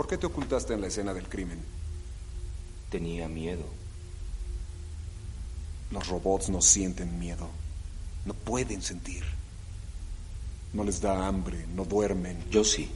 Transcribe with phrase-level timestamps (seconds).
[0.00, 1.58] ¿Por qué te ocultaste en la escena del crimen?
[2.88, 3.66] Tenía miedo.
[5.90, 7.50] Los robots no sienten miedo.
[8.24, 9.22] No pueden sentir.
[10.72, 12.42] No les da hambre, no duermen.
[12.50, 12.88] Yo sí.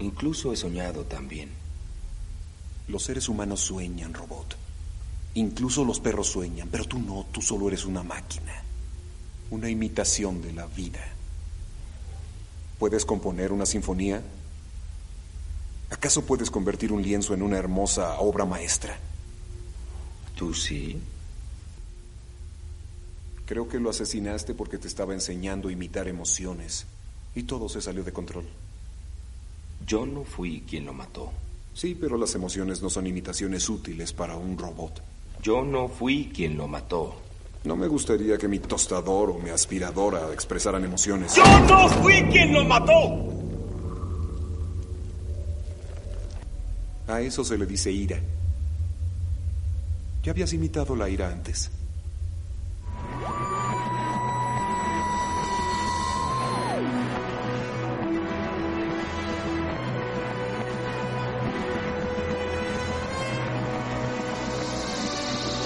[0.00, 1.50] Incluso he soñado también.
[2.88, 4.56] Los seres humanos sueñan, robot.
[5.34, 8.64] Incluso los perros sueñan, pero tú no, tú solo eres una máquina.
[9.52, 11.12] Una imitación de la vida.
[12.80, 14.20] ¿Puedes componer una sinfonía?
[15.90, 18.98] ¿Acaso puedes convertir un lienzo en una hermosa obra maestra?
[20.36, 21.00] ¿Tú sí?
[23.46, 26.84] Creo que lo asesinaste porque te estaba enseñando a imitar emociones
[27.34, 28.44] y todo se salió de control.
[29.86, 31.32] Yo no fui quien lo mató.
[31.72, 35.02] Sí, pero las emociones no son imitaciones útiles para un robot.
[35.42, 37.14] Yo no fui quien lo mató.
[37.64, 41.34] No me gustaría que mi tostador o mi aspiradora expresaran emociones.
[41.34, 43.37] ¡Yo no fui quien lo mató!
[47.08, 48.18] A eso se le dice ira.
[50.22, 51.70] Ya habías imitado la ira antes.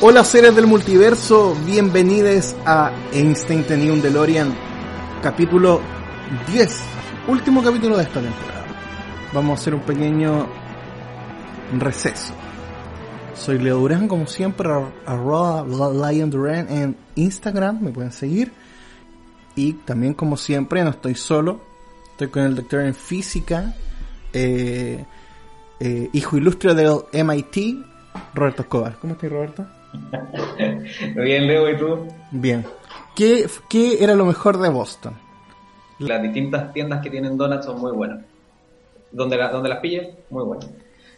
[0.01, 4.55] Hola seres del multiverso, bienvenidos a Instinct New DeLorean,
[5.23, 5.81] capítulo
[6.53, 6.81] 10,
[7.27, 8.67] último capítulo de esta temporada.
[9.33, 10.62] Vamos a hacer un pequeño
[11.81, 12.35] receso.
[13.35, 14.69] Soy Leo Durán, como siempre,
[15.07, 18.53] arroba Lion Duran en Instagram, me pueden seguir.
[19.55, 21.61] Y también, como siempre, no estoy solo,
[22.11, 23.75] estoy con el doctor en física,
[24.33, 25.05] eh,
[25.81, 27.85] eh, hijo ilustre del MIT,
[28.35, 28.97] Roberto Escobar.
[29.01, 29.67] ¿Cómo estás, Roberto?
[31.17, 32.07] Bien, Leo, ¿y tú?
[32.31, 32.65] Bien.
[33.15, 35.15] ¿Qué, ¿Qué era lo mejor de Boston?
[35.99, 38.25] Las distintas tiendas que tienen donuts son muy buenas.
[39.11, 40.69] Donde, la, donde las pilles, muy buenas.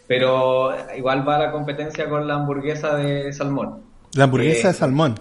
[0.06, 3.82] Pero igual va la competencia con la hamburguesa de salmón.
[4.14, 5.14] La hamburguesa Eh, de salmón.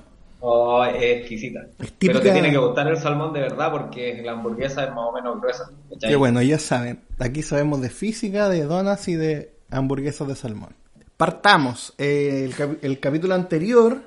[0.45, 1.61] Oh, es exquisita.
[1.61, 4.89] Es Pero te típica- tiene que gustar el salmón de verdad porque la hamburguesa es
[4.89, 5.69] más o menos gruesa.
[5.89, 6.09] ¿cachai?
[6.09, 10.75] Que bueno, ya saben, aquí sabemos de física, de donas y de hamburguesas de salmón.
[11.15, 11.93] Partamos.
[11.97, 14.01] Eh, el, cap- el capítulo anterior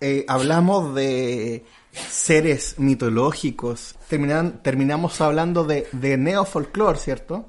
[0.00, 3.94] eh, hablamos de seres mitológicos.
[4.10, 7.46] Terminan- terminamos hablando de, de neofolclore, ¿cierto?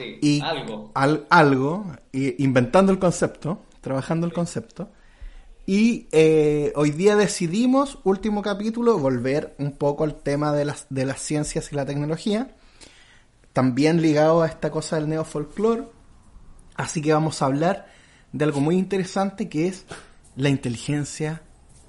[0.00, 0.90] Sí, Y algo.
[0.94, 4.88] al- algo, y- inventando el concepto, trabajando el concepto.
[5.66, 11.04] Y eh, hoy día decidimos, último capítulo, volver un poco al tema de las, de
[11.04, 12.56] las ciencias y la tecnología.
[13.52, 15.84] También ligado a esta cosa del neofolclore.
[16.74, 17.86] Así que vamos a hablar
[18.32, 19.84] de algo muy interesante que es
[20.36, 21.42] la inteligencia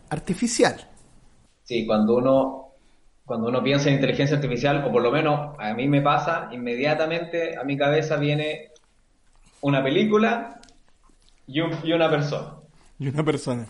[0.10, 0.90] artificial.
[1.64, 2.71] Sí, cuando uno,
[3.32, 7.58] cuando uno piensa en inteligencia artificial, o por lo menos a mí me pasa, inmediatamente
[7.58, 8.72] a mi cabeza viene
[9.62, 10.60] una película
[11.48, 12.56] y, un- y una persona.
[13.00, 13.68] Y una persona.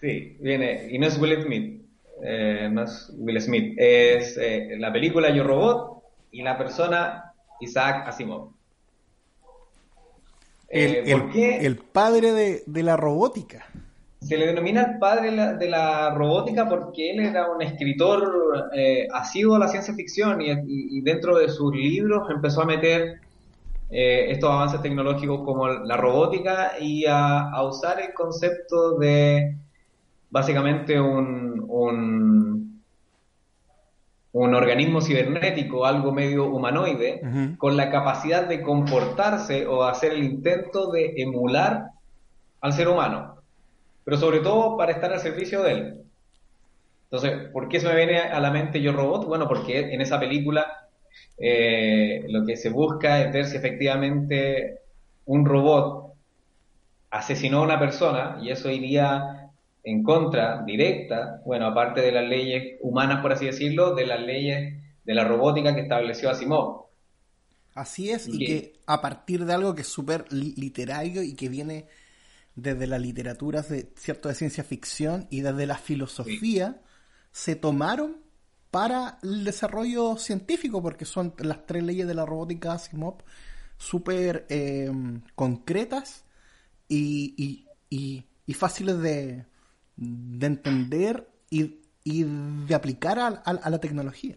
[0.00, 1.82] Sí, viene, y no es Will Smith,
[2.22, 8.06] eh, no es Will Smith, es eh, la película Yo Robot y la persona Isaac
[8.06, 8.52] Asimov.
[10.68, 13.66] El, Eh, el- ¿Por qué el padre de, de la robótica.
[14.22, 16.68] Se le denomina el padre de la, de la robótica?
[16.68, 21.74] Porque él era un escritor eh, asiduo a la ciencia ficción y, dentro de sus
[21.74, 23.20] libros empezó a meter
[23.90, 29.56] eh, estos avances tecnológicos como la robótica y a, a usar el concepto de
[30.30, 32.82] básicamente un, un,
[34.32, 37.20] un organismo cibernético, algo medio humanoide,
[37.58, 41.88] con la capacidad de comportarse o hacer el intento de emular
[42.62, 43.41] al ser humano,
[44.04, 46.04] pero sobre todo para estar al servicio de él.
[47.10, 49.26] Entonces, ¿por qué se me viene a la mente Yo Robot?
[49.26, 50.88] Bueno, porque en esa película
[51.38, 54.78] eh, lo que se busca es ver si efectivamente
[55.26, 56.14] un robot
[57.10, 59.50] asesinó a una persona y eso iría
[59.84, 64.74] en contra directa, bueno, aparte de las leyes humanas, por así decirlo, de las leyes
[65.04, 66.86] de la robótica que estableció Asimov.
[67.74, 71.34] Así es, y Que- que a partir de algo que es súper li- literario y
[71.34, 71.86] que viene
[72.54, 76.82] desde la literatura, de, cierto, de ciencia ficción y desde la filosofía,
[77.32, 78.18] se tomaron
[78.70, 83.18] para el desarrollo científico, porque son las tres leyes de la robótica Asimov
[83.78, 84.90] súper eh,
[85.34, 86.24] concretas
[86.88, 89.46] y, y- y- y fáciles de,
[89.96, 94.36] de entender y, y de aplicar a, a- a la tecnología.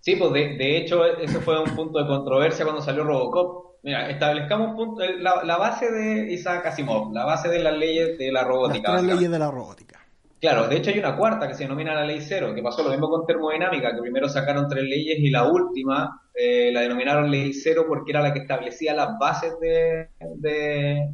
[0.00, 3.73] Sí, pues de, de hecho ese fue un punto de controversia cuando salió Robocop.
[3.84, 8.16] Mira, establezcamos un punto, la, la base de Isaac Asimov, la base de las leyes
[8.18, 8.72] de la Las robótica.
[8.74, 9.14] tres básicamente.
[9.14, 10.00] leyes de la robótica.
[10.40, 12.90] Claro, de hecho hay una cuarta que se denomina la ley cero, que pasó lo
[12.90, 17.52] mismo con termodinámica, que primero sacaron tres leyes y la última eh, la denominaron ley
[17.54, 21.08] cero porque era la que establecía las bases de, de-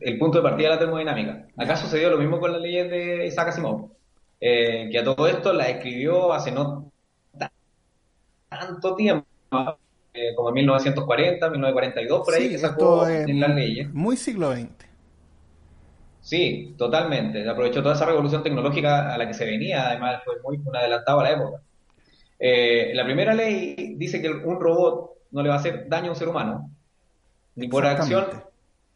[0.00, 1.46] el punto de partida de la termodinámica.
[1.56, 3.90] Acá sucedió lo mismo con las leyes de Isaac Asimov,
[4.40, 6.90] eh, que a todo esto la escribió hace no
[7.38, 7.52] ta-
[8.48, 9.26] tanto tiempo,
[10.14, 13.88] eh, como en 1940, 1942, por ahí Sí, que sacó es en las leyes.
[13.92, 14.88] muy siglo XX.
[16.20, 17.48] Sí, totalmente.
[17.48, 21.20] Aprovechó toda esa revolución tecnológica a la que se venía, además fue muy un adelantado
[21.20, 21.62] a la época.
[22.38, 26.10] Eh, la primera ley dice que un robot no le va a hacer daño a
[26.12, 26.70] un ser humano,
[27.56, 28.26] ni por acción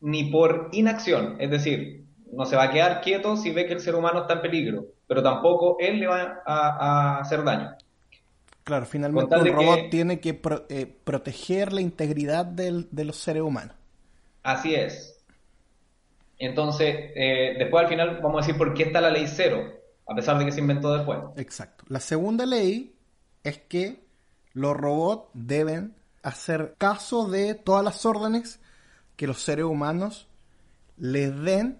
[0.00, 1.36] ni por inacción.
[1.40, 4.34] Es decir, no se va a quedar quieto si ve que el ser humano está
[4.34, 7.77] en peligro, pero tampoco él le va a, a hacer daño.
[8.68, 13.16] Claro, finalmente un robot que- tiene que pro- eh, proteger la integridad del- de los
[13.16, 13.74] seres humanos.
[14.42, 15.18] Así es.
[16.38, 19.62] Entonces, eh, después al final vamos a decir por qué está la ley cero,
[20.06, 21.18] a pesar de que se inventó después.
[21.36, 21.84] Exacto.
[21.88, 22.94] La segunda ley
[23.42, 24.04] es que
[24.52, 28.60] los robots deben hacer caso de todas las órdenes
[29.16, 30.28] que los seres humanos
[30.98, 31.78] les den,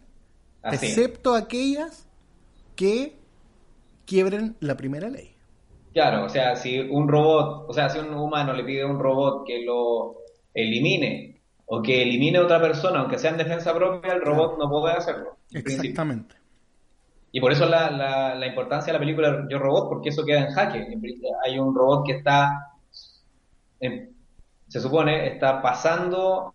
[0.62, 0.86] Así.
[0.86, 2.06] excepto aquellas
[2.76, 3.14] que
[4.06, 5.34] quiebren la primera ley.
[5.92, 8.98] Claro, o sea, si un robot, o sea, si un humano le pide a un
[8.98, 10.16] robot que lo
[10.54, 14.68] elimine o que elimine a otra persona, aunque sea en defensa propia, el robot no
[14.70, 15.38] puede hacerlo.
[15.62, 15.70] principio.
[15.90, 16.36] Exactamente.
[17.32, 20.40] Y por eso la, la, la importancia de la película Yo Robot, porque eso queda
[20.40, 20.86] en jaque.
[21.44, 22.50] Hay un robot que está,
[23.80, 24.16] en-
[24.68, 26.54] se supone, está pasando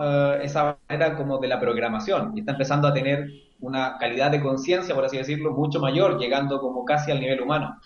[0.00, 3.26] eh, esa manera como de la programación y está empezando a tener
[3.60, 7.76] una calidad de conciencia, por así decirlo, mucho mayor, llegando como casi al nivel humano.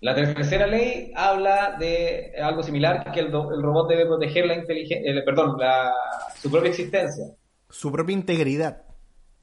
[0.00, 5.58] La tercera ley habla de algo similar, que el, robot debe proteger la inteligencia, perdón,
[5.58, 5.92] la,
[6.36, 7.24] su propia existencia.
[7.68, 8.82] Su propia integridad.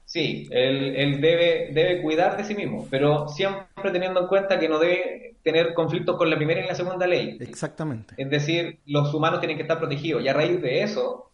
[0.06, 4.68] Sí, él, él debe, debe cuidar de sí mismo, pero siempre teniendo en cuenta que
[4.68, 7.36] no debe tener conflictos con la primera y la segunda ley.
[7.40, 8.14] Exactamente.
[8.16, 10.22] Es decir, los humanos tienen que estar protegidos.
[10.22, 11.30] Y a raíz de eso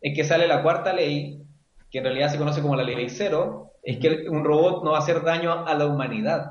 [0.00, 1.42] es que sale la cuarta ley,
[1.90, 4.98] que en realidad se conoce como la ley cero, es que un robot no va
[4.98, 6.50] a hacer daño a la humanidad.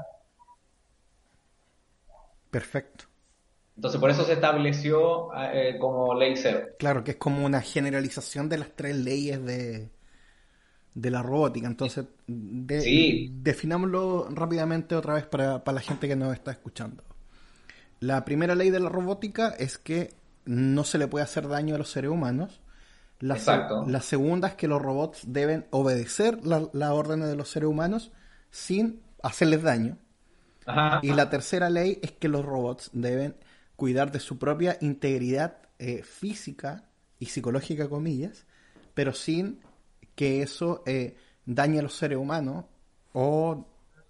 [2.55, 3.03] Perfecto.
[3.75, 6.67] Entonces por eso se estableció eh, como ley cero.
[6.79, 9.89] Claro, que es como una generalización de las tres leyes de,
[10.93, 11.67] de la robótica.
[11.67, 13.29] Entonces, de- Sí.
[13.41, 17.03] definámoslo rápidamente otra vez para, para la gente que nos está escuchando.
[17.99, 20.13] La primera ley de la robótica es que
[20.45, 22.61] no se le puede hacer daño a los seres humanos.
[23.19, 23.51] La, se-
[23.87, 28.13] la segunda es que los robots deben obedecer la- las órdenes de los seres humanos
[28.51, 29.97] sin hacerles daño.
[31.01, 33.35] Y la tercera ley es que los robots deben
[33.75, 36.85] cuidar de su propia integridad eh, física
[37.19, 38.45] y psicológica, comillas,
[38.93, 39.59] pero sin
[40.15, 42.65] que eso eh, dañe a los seres humanos
[43.13, 43.67] o,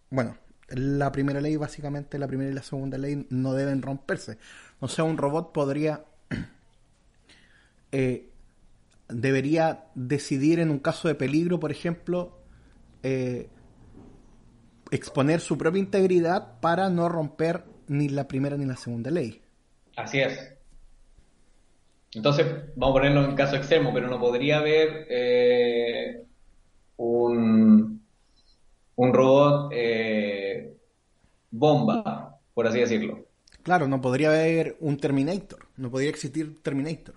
[0.10, 0.38] bueno,
[0.70, 4.38] la primera ley, básicamente la primera y la segunda ley no deben romperse.
[4.80, 6.06] O sea, un robot podría,
[7.92, 8.30] eh,
[9.10, 12.40] debería decidir en un caso de peligro, por ejemplo,
[14.92, 19.42] exponer su propia integridad para no romper ni la primera ni la segunda ley.
[19.96, 20.54] Así es.
[22.14, 22.46] Entonces,
[22.76, 26.24] vamos a ponerlo en caso extremo, pero no podría haber eh,
[26.98, 28.02] un,
[28.96, 30.78] un robot eh,
[31.52, 33.26] bomba, por así decirlo.
[33.64, 37.16] Claro, no podría haber un Terminator, no podría existir Terminator.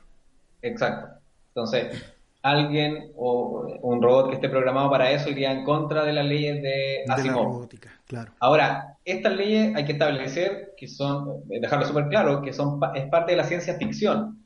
[0.62, 1.21] Exacto.
[1.49, 2.02] Entonces,
[2.50, 6.62] alguien o un robot que esté programado para eso iría en contra de las leyes
[6.62, 7.37] de De la Asimov.
[7.37, 8.33] robótica, claro.
[8.40, 13.07] Ahora, estas leyes hay que establecer que son, eh, dejarlo súper claro, que son es
[13.11, 14.45] parte de la ciencia ficción.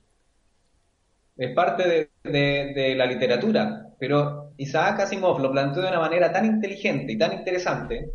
[1.37, 3.87] Es parte de, de- de la literatura.
[3.99, 8.11] Pero Isaac Asimov lo planteó de una manera tan inteligente y tan interesante,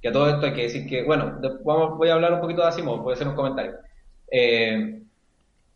[0.00, 2.62] que a todo esto hay que decir que, bueno, vamos, voy a hablar un poquito
[2.62, 3.74] de Asimov, voy a hacer un comentario.
[4.30, 5.02] Eh,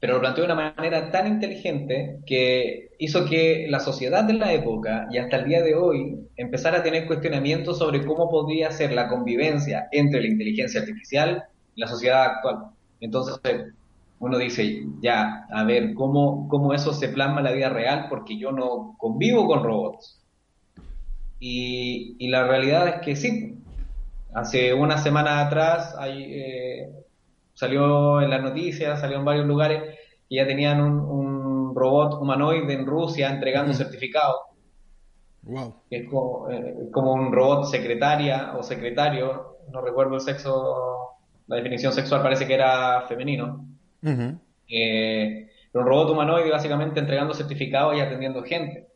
[0.02, 4.52] pero lo planteó de una manera tan inteligente que hizo que la sociedad de la
[4.52, 8.94] época y hasta el día de hoy empezara a tener cuestionamientos sobre cómo podría ser
[8.94, 11.44] la convivencia entre la inteligencia artificial
[11.76, 12.72] y la sociedad actual.
[12.98, 13.38] Entonces
[14.18, 18.06] uno dice, ya, a ver, ¿cómo, cómo eso se plasma en la vida real?
[18.10, 20.20] Porque yo no convivo con robots.
[21.38, 23.56] Y, la realidad es que sí.
[24.34, 26.90] Hace una semana atrás hay, eh,
[27.62, 29.82] salió en las noticias, salió en varios lugares,
[30.28, 34.36] que ya tenían un, un robot humanoide en Rusia entregando certificados,
[35.42, 35.74] Wow.
[35.90, 41.16] es como, eh, como un robot secretaria o secretario, no recuerdo el sexo,
[41.46, 43.66] la definición sexual parece que era femenino.
[44.68, 48.88] Eh, pero un robot humanoide básicamente entregando certificados y atendiendo gente.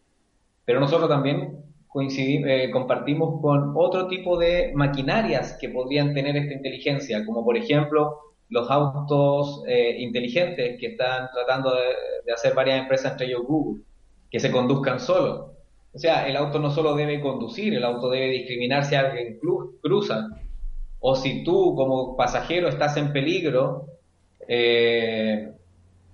[0.64, 6.54] Pero nosotros también coincidimos, eh, compartimos con otro tipo de maquinarias que podrían tener esta
[6.54, 13.12] inteligencia, como por ejemplo los autos eh, inteligentes que están tratando de, hacer varias empresas,
[13.12, 13.82] entre ellos Google,
[14.30, 15.52] que se conduzcan solos.
[15.92, 19.38] O sea, el auto no solo debe conducir, el auto debe discriminar si alguien
[19.80, 20.28] cruza,
[21.00, 23.86] o si tú como pasajero estás en peligro,
[24.48, 25.52] eh,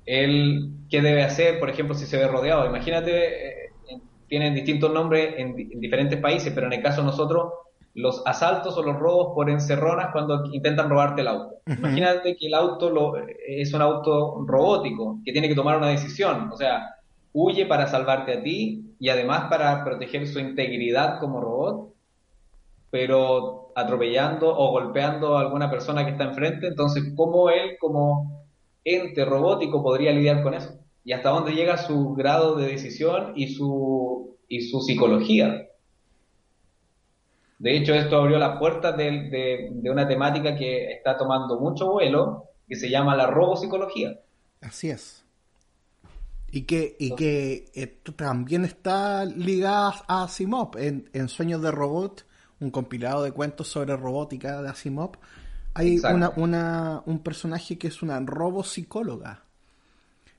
[0.07, 1.59] él, ¿qué debe hacer?
[1.59, 2.67] Por ejemplo, si se ve rodeado.
[2.67, 3.71] Imagínate, eh,
[4.29, 7.53] tienen distintos nombres en, en, diferentes países, pero en el caso de nosotros,
[7.95, 11.57] los asaltos o los robos por encerronas cuando intentan robarte el auto.
[11.67, 11.79] Uh -huh.
[11.79, 13.15] Imagínate que el auto lo,
[13.47, 16.51] es un auto robótico, que tiene que tomar una decisión.
[16.51, 16.97] O sea,
[17.33, 21.93] huye para salvarte a ti y además para proteger su integridad como robot,
[22.91, 26.67] pero atropellando o golpeando a alguna persona que está enfrente.
[26.67, 28.47] Entonces, ¿cómo él como
[28.85, 30.79] ente robótico podría lidiar con eso?
[31.05, 35.69] Y hasta dónde llega su grado de decisión y su, y su psicología.
[37.63, 41.93] De hecho, esto abrió las puertas de, de, de una temática que está tomando mucho
[41.93, 44.19] vuelo, que se llama la robopsicología.
[44.61, 45.25] Así es.
[46.51, 50.77] Y que, y que esto también está ligada a Asimov.
[50.77, 52.27] En, en, Sueños de Robot,
[52.59, 55.13] un compilado de cuentos sobre robótica de Asimov,
[55.75, 59.45] hay una, una, un personaje que es una robopsicóloga.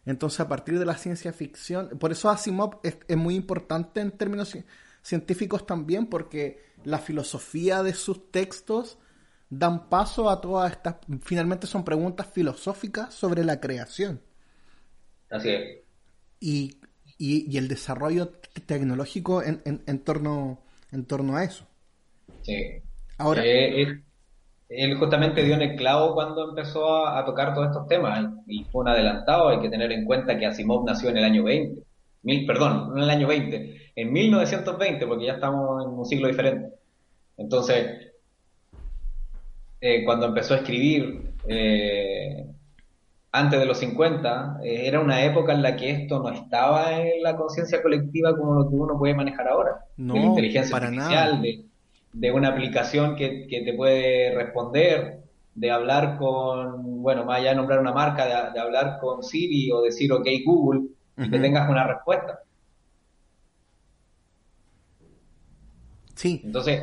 [0.06, 4.12] Entonces, a partir de la ciencia ficción, por eso Asimov es, es muy importante en
[4.12, 4.58] términos
[5.02, 8.98] científicos también, porque la filosofía de sus textos
[9.50, 14.22] dan paso a todas estas, finalmente son preguntas filosóficas sobre la creación.
[15.30, 15.80] Así es.
[16.40, 16.78] Y,
[17.18, 18.30] y, y el desarrollo
[18.66, 20.60] tecnológico en, en, en, torno,
[20.92, 21.66] en torno a eso.
[22.42, 22.82] Sí.
[23.18, 23.44] Ahora.
[23.46, 24.04] Eh, él,
[24.70, 28.64] él, justamente dio en el clavo cuando empezó a, a, tocar todos estos temas y
[28.66, 29.50] fue un adelantado.
[29.50, 31.82] Hay que tener en cuenta que Asimov nació en el año 20.
[32.24, 36.74] Mil, perdón, en el año 20, en 1920, porque ya estamos en un siglo diferente.
[37.38, 38.12] Entonces,
[39.82, 42.46] eh, cuando empezó a escribir, eh,
[43.32, 47.22] antes de los 50, eh, era una época en la que esto no estaba en
[47.24, 49.86] la conciencia colectiva como lo que uno puede manejar ahora.
[49.98, 51.42] No, de la inteligencia para artificial, nada.
[51.42, 51.66] De,
[52.14, 55.24] de, una aplicación que, que, te puede responder,
[55.56, 59.72] de hablar con, bueno, más allá de nombrar una marca, de, de hablar con Siri
[59.72, 60.82] o decir, ok, Google,
[61.18, 61.32] y uh -huh.
[61.32, 62.40] que tengas una respuesta.
[66.16, 66.42] Sí.
[66.44, 66.82] Entonces,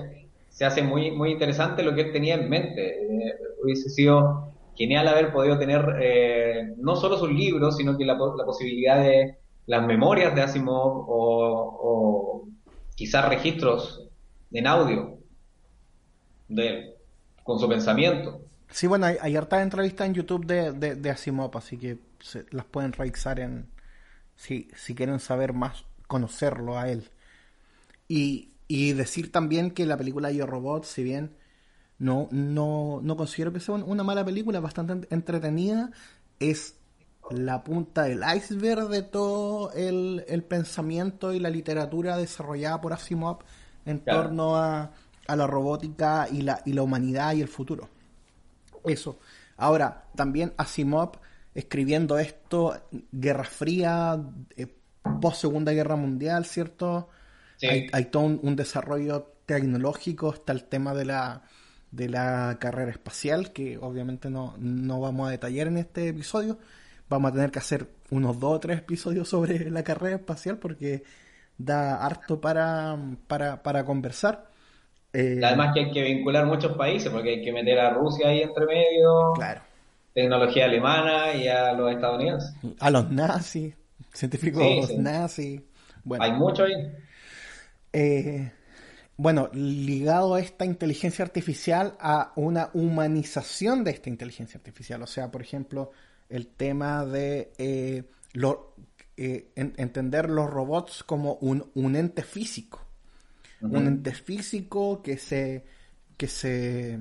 [0.49, 3.03] se hace muy, muy interesante lo que él tenía en mente.
[3.03, 8.15] Eh, hubiese sido genial haber podido tener eh, no solo sus libros, sino que la,
[8.15, 12.49] la, posibilidad de las memorias de Asimov o, o
[12.95, 14.09] quizás registros
[14.53, 15.19] en audio
[16.49, 16.95] de él,
[17.45, 18.41] con su pensamiento.
[18.71, 22.47] Sí, bueno, hay, hay hartas entrevistas en YouTube de, de, de Asimov, así que se,
[22.51, 23.69] las pueden revisar en
[24.37, 27.11] si, si quieren saber más, conocerlo a él.
[28.09, 31.35] Y, y decir también que la película Yo Robot, si bien
[31.99, 35.91] no, no, no considero que sea una mala película, bastante entretenida,
[36.39, 36.77] es
[37.33, 43.39] la punta del iceberg de todo el, el pensamiento y la literatura desarrollada por Asimov
[43.87, 44.23] en claro.
[44.23, 44.93] torno a,
[45.27, 47.89] a, la robótica y la, y la humanidad y el futuro.
[48.85, 49.19] Eso.
[49.57, 51.19] Ahora, también Asimov
[51.57, 54.17] escribiendo esto, Guerra Fría,
[54.57, 54.73] eh,
[55.21, 57.09] post Segunda Guerra Mundial, ¿cierto?
[57.61, 57.67] Sí.
[57.67, 61.43] Hay, hay, todo un, un, desarrollo tecnológico, está el tema de la,
[61.91, 66.59] de la carrera espacial, que obviamente no, no vamos a detallar en este episodio.
[67.09, 71.03] Vamos a tener que hacer unos dos o tres episodios sobre la carrera espacial porque
[71.59, 74.49] da harto para, para, para conversar.
[75.13, 78.43] Eh, Además que hay que vincular muchos países porque hay que meter a Rusia ahí
[78.43, 79.33] entre medio.
[79.35, 79.61] Claro.
[80.15, 82.55] Tecnología alemana y a los estadounidenses.
[82.79, 83.75] A los nazis,
[84.13, 84.99] científicos sí, sí.
[84.99, 85.63] nazis.
[86.05, 86.25] Bueno.
[86.25, 86.75] Hay mucho ahí.
[87.93, 88.53] Eh,
[89.17, 95.03] bueno, ligado a esta inteligencia artificial a una humanización de esta inteligencia artificial.
[95.03, 95.91] O sea, por ejemplo,
[96.29, 98.75] el tema de eh, lo,
[99.17, 102.81] eh, en, entender los robots como un, un ente físico.
[103.61, 103.79] Uh -huh.
[103.79, 105.65] Un ente físico que se,
[106.17, 106.99] que se,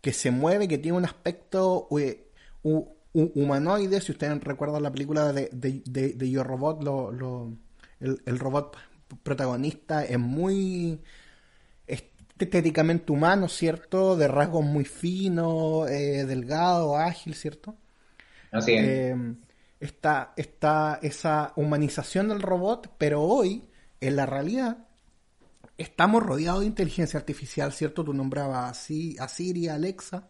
[0.00, 4.00] que se mueve, que tiene un aspecto uh, humanoide.
[4.00, 7.52] Si ustedes recuerdan la película de, de, de, de Yo Robot, lo, lo,
[8.00, 8.76] el, el robot
[9.22, 11.00] protagonista es muy
[11.86, 14.16] estéticamente humano, ¿cierto?
[14.16, 17.74] De rasgos muy finos, eh, delgado, ágil, ¿cierto?
[18.52, 18.84] Así es.
[18.86, 19.34] Eh,
[19.80, 23.64] está, está esa humanización del robot, pero hoy,
[24.00, 24.86] en la realidad,
[25.76, 28.04] estamos rodeados de inteligencia artificial, ¿cierto?
[28.04, 30.28] Tú nombrabas así, a Siri, a Alexa.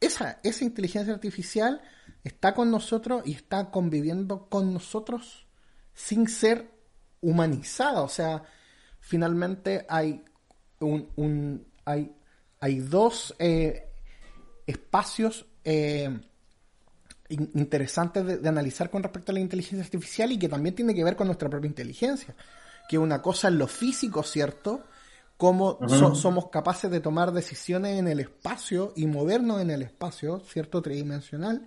[0.00, 1.80] Esa, esa inteligencia artificial
[2.24, 5.46] está con nosotros y está conviviendo con nosotros
[5.94, 6.73] sin ser
[7.28, 8.42] humanizada, o sea,
[9.00, 10.24] finalmente hay
[10.80, 12.12] un, un hay,
[12.60, 13.88] hay dos eh,
[14.66, 16.08] espacios eh,
[17.28, 20.94] in- interesantes de, de analizar con respecto a la inteligencia artificial y que también tiene
[20.94, 22.34] que ver con nuestra propia inteligencia.
[22.88, 24.84] Que una cosa es lo físico, ¿cierto?
[25.36, 30.40] Cómo so- somos capaces de tomar decisiones en el espacio y movernos en el espacio,
[30.40, 30.80] ¿cierto?
[30.82, 31.66] Tridimensional.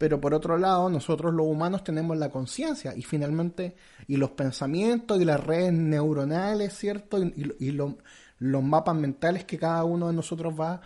[0.00, 3.76] Pero por otro lado, nosotros los humanos tenemos la conciencia y finalmente,
[4.08, 7.22] y los pensamientos y las redes neuronales, ¿cierto?
[7.22, 7.98] Y, y- y lo-
[8.38, 10.80] los mapas mentales que cada uno de nosotros va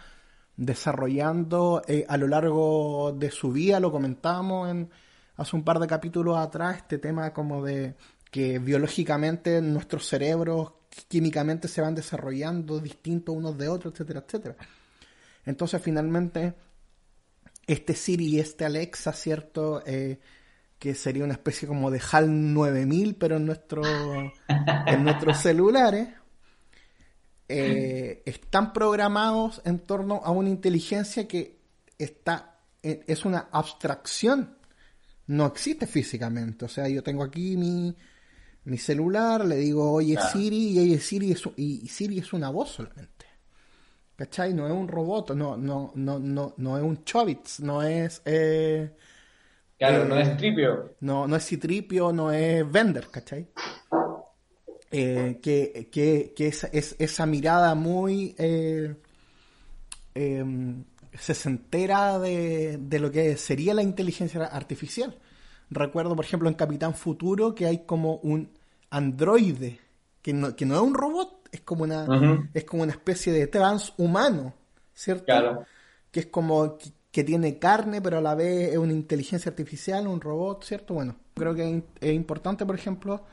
[0.56, 4.90] desarrollando eh, a lo largo de su vida, lo comentábamos en,
[5.36, 7.94] hace un par de capítulos atrás, este tema como de
[8.32, 10.72] que biológicamente nuestros cerebros
[11.06, 14.56] químicamente se van desarrollando distintos unos de otros, etcétera, etcétera.
[15.46, 16.54] Entonces finalmente
[17.66, 19.82] este Siri y este Alexa, ¿cierto?
[19.86, 20.18] Eh,
[20.78, 23.82] que sería una especie como de HAL 9000, pero en, nuestro,
[24.86, 26.08] en nuestros celulares,
[27.48, 31.58] eh, están programados en torno a una inteligencia que
[31.98, 32.54] está
[32.84, 34.58] eh, es una abstracción,
[35.28, 36.66] no existe físicamente.
[36.66, 37.96] O sea, yo tengo aquí mi,
[38.64, 40.30] mi celular, le digo, oye Claro.
[40.30, 43.13] Siri, y oye Siri es, y Siri es una voz solamente.
[44.16, 44.54] ¿Cachai?
[44.54, 48.92] No es un robot, no, no, no, no, no es un Chobits, no es eh,
[49.78, 50.94] Claro, Eh, no es tripio.
[51.00, 53.48] no, no es Citripio, no es Vender, ¿cachai?
[54.90, 58.94] Eh, que que, que es, es- esa mirada muy eh,
[60.14, 60.84] em,
[61.18, 65.16] sesentera de, de lo que sería la inteligencia artificial.
[65.70, 68.50] Recuerdo, por ejemplo, en Capitán Futuro que hay como un
[68.90, 69.80] androide,
[70.22, 73.46] que no, que no es un robot, es como una, es como una especie de
[73.46, 74.52] transhumano,
[74.92, 75.26] ¿cierto?
[75.26, 75.64] Claro.
[76.10, 80.08] que es como que, que tiene carne, pero a la vez es una inteligencia artificial,
[80.08, 80.94] un robot, ¿cierto?
[80.94, 83.24] Bueno, creo que es, importante, por ejemplo,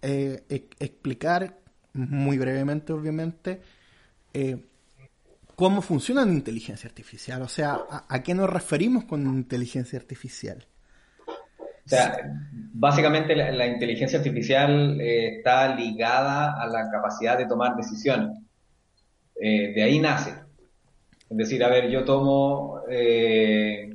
[0.00, 1.58] eh, e- explicar
[1.92, 3.60] muy brevemente, obviamente,
[4.32, 4.64] eh,
[5.54, 10.66] cómo funciona la inteligencia artificial, o sea, a, a qué nos referimos con inteligencia artificial.
[11.84, 12.16] O sea,
[12.72, 18.38] básicamente la, la inteligencia artificial eh, está ligada a la capacidad de tomar decisiones.
[19.40, 20.30] Eh, de ahí nace.
[21.28, 23.92] Es decir, a ver, yo tomo, eh,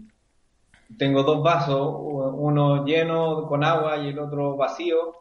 [0.97, 5.13] tengo dos vasos, uno lleno con agua y el otro vacío,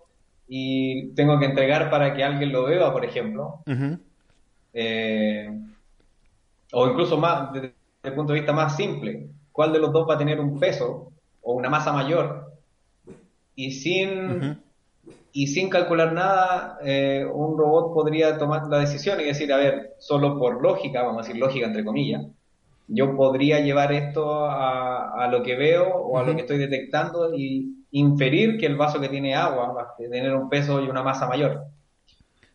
[0.48, 3.62] y tengo que entregar para que alguien lo beba, por ejemplo.
[4.72, 5.50] Eh,
[6.72, 10.14] o incluso más, desde el punto de vista más simple, ¿cuál de los dos va
[10.14, 12.45] a tener un peso o una masa mayor?
[13.56, 14.58] Y sin,
[15.32, 19.94] y sin calcular nada, eh, un robot podría tomar la decisión y decir, a ver,
[19.98, 22.26] solo por lógica, vamos a decir lógica entre comillas,
[22.86, 27.34] yo podría llevar esto a, a lo que veo o a lo que estoy detectando
[27.34, 31.02] y inferir que el vaso que tiene agua va a tener un peso y una
[31.02, 31.64] masa mayor.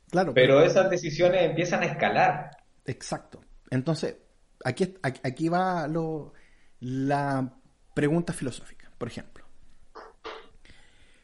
[0.10, 2.52] Claro, Pero esas decisiones empiezan a escalar.
[2.86, 3.42] Exacto.
[3.70, 4.18] Entonces,
[4.64, 6.34] aquí, aquí aquí va lo,
[6.80, 7.54] la
[7.94, 9.41] pregunta filosófica, por ejemplo.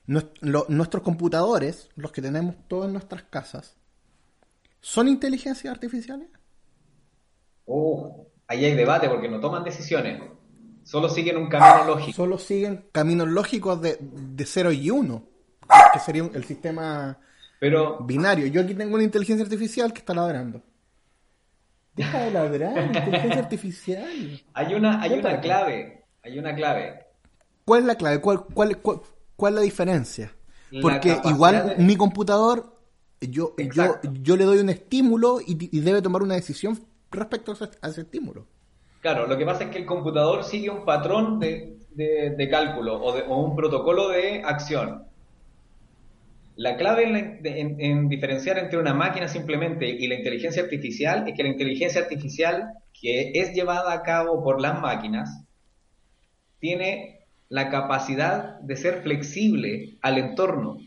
[0.08, 3.76] Lo- nuestros computadores, los que tenemos todos en nuestras casas,
[4.80, 6.30] ¿son inteligencias artificiales?
[7.65, 10.22] Uh, ahí hay debate porque no toman decisiones.
[10.84, 12.15] Solo siguen un camino lógico.
[12.15, 15.24] Solo siguen caminos lógicos de, de 0 y 1,
[15.93, 17.20] que sería el sistema
[17.60, 18.48] Pero binario.
[18.48, 20.62] Yo aquí tengo una inteligencia artificial que está ladrando.
[21.96, 24.41] Deja de ladrar, inteligencia artificial.
[24.54, 26.04] hay una, hay ¿Qué una clave.
[26.24, 27.06] Hay una clave.
[27.65, 28.22] ¿Cuál es la clave?
[28.22, 29.02] ¿Cuál, cuál, cuál,
[29.38, 30.34] cuál es la diferencia?
[30.82, 32.76] Porque igual de- mi computador,
[33.21, 34.12] yo, yo, Exacto.
[34.21, 36.78] yo le doy un estímulo y, y debe tomar una decisión
[37.10, 38.45] respecto a ese, a ese estímulo.
[39.02, 43.02] Claro, lo que pasa es que el computador sigue un patrón de, de- de cálculo
[43.02, 45.06] o, de- o un protocolo de acción.
[46.58, 47.39] La clave en, la-
[47.86, 52.73] en diferenciar entre una máquina simplemente y la inteligencia artificial es que la inteligencia artificial
[53.00, 55.43] que es llevada a cabo por las máquinas
[56.60, 57.16] tiene
[57.49, 60.77] la capacidad de ser flexible al entorno,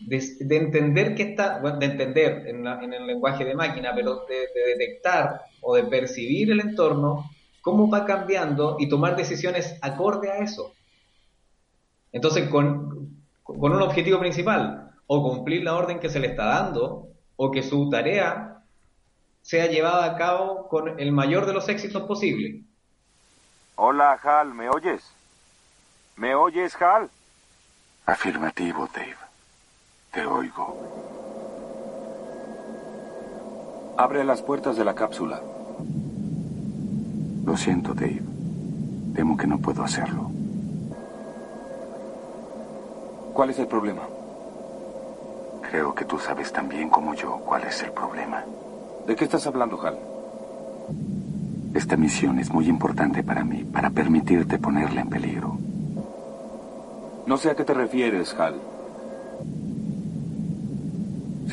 [0.00, 3.92] de, de entender que está, bueno, de entender en, la- en el lenguaje de máquina,
[3.94, 9.78] pero de, de detectar o de percibir el entorno, cómo va cambiando y tomar decisiones
[9.82, 10.72] acorde a eso.
[12.12, 17.08] Entonces, con, con un objetivo principal, o cumplir la orden que se le está dando,
[17.36, 18.62] o que su tarea
[19.42, 22.62] sea llevada a cabo con el mayor de los éxitos posible.
[23.76, 25.02] Hola, Hal, ¿me oyes?
[26.16, 27.10] ¿Me oyes, Hal?
[28.06, 29.16] Afirmativo, Dave.
[30.12, 30.76] Te oigo.
[33.96, 35.40] Abre las puertas de la cápsula.
[37.44, 38.22] Lo siento, Dave.
[39.14, 40.30] Temo que no puedo hacerlo.
[43.32, 44.02] ¿Cuál es el problema?
[45.70, 48.44] Creo que tú sabes tan bien como yo cuál es el problema.
[49.06, 49.98] ¿De qué estás hablando, Hal?
[51.74, 55.58] Esta misión es muy importante para mí, para permitirte ponerla en peligro.
[57.26, 58.56] No sé a qué te refieres, Hal.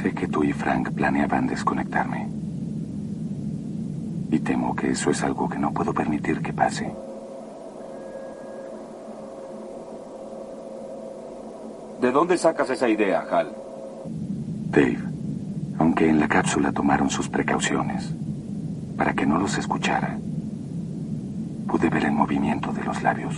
[0.02, 2.28] Sé que tú y Frank planeaban desconectarme.
[4.32, 6.92] Y temo que eso es algo que no puedo permitir que pase.
[12.02, 13.52] ¿De dónde sacas esa idea, Hal?
[14.72, 15.00] Dave,
[15.78, 18.14] aunque en la cápsula tomaron sus precauciones
[18.98, 20.18] para que no los escuchara,
[21.68, 23.36] pude ver el movimiento de los labios.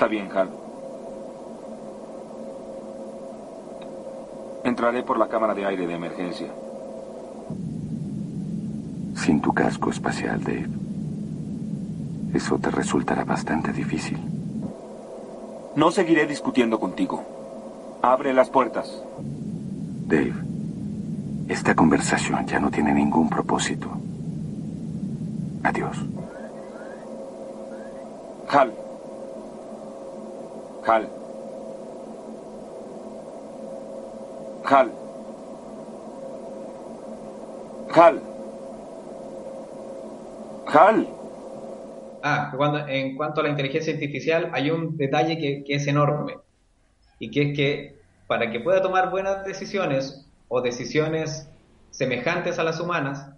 [0.00, 0.48] Está bien, Hal.
[4.64, 6.48] Entraré por la cámara de aire de emergencia.
[9.14, 10.70] Sin tu casco espacial, Dave.
[12.32, 14.18] Eso te resultará bastante difícil.
[15.76, 17.22] No seguiré discutiendo contigo.
[18.00, 19.02] Abre las puertas.
[20.06, 20.32] Dave,
[21.46, 23.90] esta conversación ya no tiene ningún propósito.
[25.62, 25.98] Adiós.
[28.48, 28.72] Hal.
[30.86, 31.08] Hal.
[34.64, 34.90] Hal.
[37.94, 38.20] Hal.
[40.66, 41.06] Hal.
[42.22, 46.36] Ah, cuando, en cuanto a la inteligencia artificial, hay un detalle que, que es enorme.
[47.18, 51.48] Y que es que para que pueda tomar buenas decisiones o decisiones
[51.90, 53.28] semejantes a las humanas,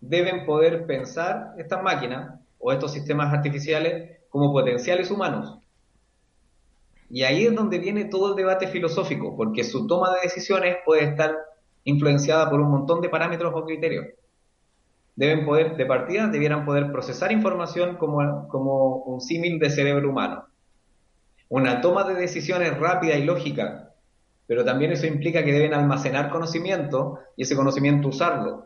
[0.00, 5.58] deben poder pensar estas máquinas o estos sistemas artificiales como potenciales humanos.
[7.08, 11.04] Y ahí es donde viene todo el debate filosófico, porque su toma de decisiones puede
[11.04, 11.34] estar
[11.84, 14.06] influenciada por un montón de parámetros o criterios.
[15.14, 20.46] Deben poder, de partida, debieran poder procesar información como, como un símil de cerebro humano.
[21.48, 23.94] Una toma de decisiones rápida y lógica,
[24.46, 28.64] pero también eso implica que deben almacenar conocimiento y ese conocimiento usarlo.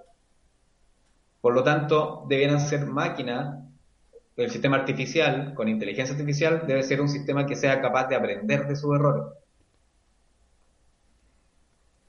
[1.41, 3.65] Por lo tanto, debieran ser máquinas
[4.37, 8.67] el sistema artificial, con inteligencia artificial, debe ser un sistema que sea capaz de aprender
[8.67, 9.25] de sus errores.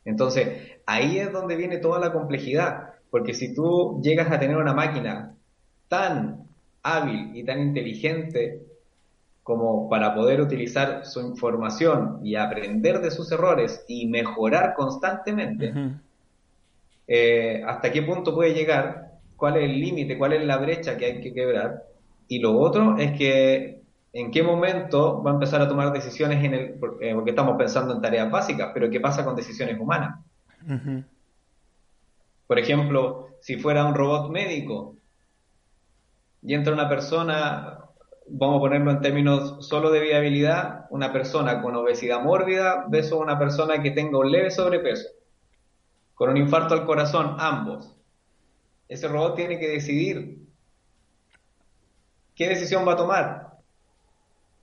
[0.06, 4.74] Entonces, ahí es donde viene toda la complejidad, porque si tú llegas a tener una
[4.74, 5.36] máquina
[5.88, 6.48] tan
[6.84, 8.64] hábil y tan inteligente
[9.44, 15.74] como para poder utilizar su información y aprender de sus errores y mejorar constantemente,
[17.08, 19.20] eh, ¿hasta qué punto puede llegar?
[19.36, 20.18] ¿Cuál es el límite?
[20.18, 21.91] ¿Cuál es la brecha que hay que quebrar?
[22.32, 23.82] Y lo otro es que
[24.14, 26.62] en qué momento va a empezar a tomar decisiones en el,
[27.02, 30.18] eh, porque estamos pensando en tareas básicas, pero qué pasa con decisiones humanas.
[32.48, 34.96] Por ejemplo, si fuera un robot médico
[36.42, 37.80] y entra una persona,
[38.30, 43.38] vamos a ponerlo en términos solo de viabilidad, una persona con obesidad mórbida versus una
[43.38, 45.10] persona que tenga un leve sobrepeso,
[46.14, 47.94] con un infarto al corazón, ambos.
[48.88, 50.41] Ese robot tiene que decidir
[52.36, 53.52] ¿qué decisión va a tomar?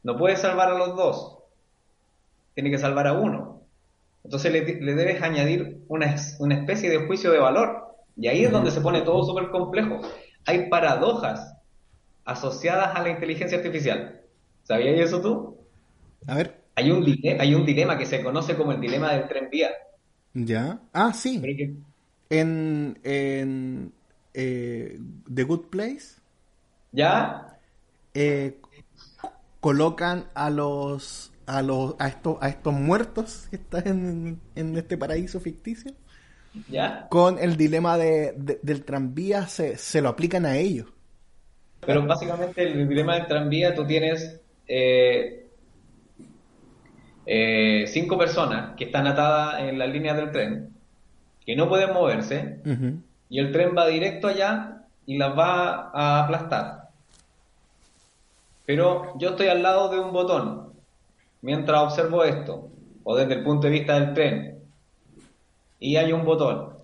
[0.02, 1.38] No puede salvar a los dos,
[2.54, 3.62] tiene que salvar a uno.
[4.24, 7.94] Entonces le, debes añadir una, una, especie de juicio de valor.
[8.16, 10.00] Y ahí es donde se pone todo súper complejo.
[10.44, 11.57] Hay paradojas
[12.24, 14.20] asociadas a la inteligencia artificial.
[14.64, 15.57] ¿Sabías eso tú?
[16.26, 16.61] A ver.
[16.74, 17.04] Hay un,
[17.40, 19.70] hay un dilema que se conoce como el dilema del tren vía.
[20.35, 20.78] Ya.
[20.92, 21.40] Ah, sí.
[22.28, 23.92] En, en
[24.35, 24.98] eh,
[25.33, 26.20] The Good Place.
[26.92, 27.58] ¿Ya?
[28.14, 28.61] Eh,
[29.61, 35.40] colocan a los a los a estos a estos muertos que están en, este paraíso
[35.40, 35.92] ficticio
[36.68, 37.07] ¿Ya?
[37.11, 40.88] con el dilema de, del tranvía se, se, lo aplican a ellos.
[41.85, 45.49] Pero básicamente el dilema del tranvía tú tienes eh,
[47.27, 50.71] eh, cinco personas que están atadas en la línea del tren
[51.44, 52.61] que no pueden moverse
[53.31, 56.78] y el tren va directo allá y las va a aplastar
[58.68, 60.74] pero yo estoy al lado de un botón
[61.40, 62.68] mientras observo esto,
[63.02, 64.62] o desde el punto de vista del tren,
[65.78, 66.74] y hay un botón.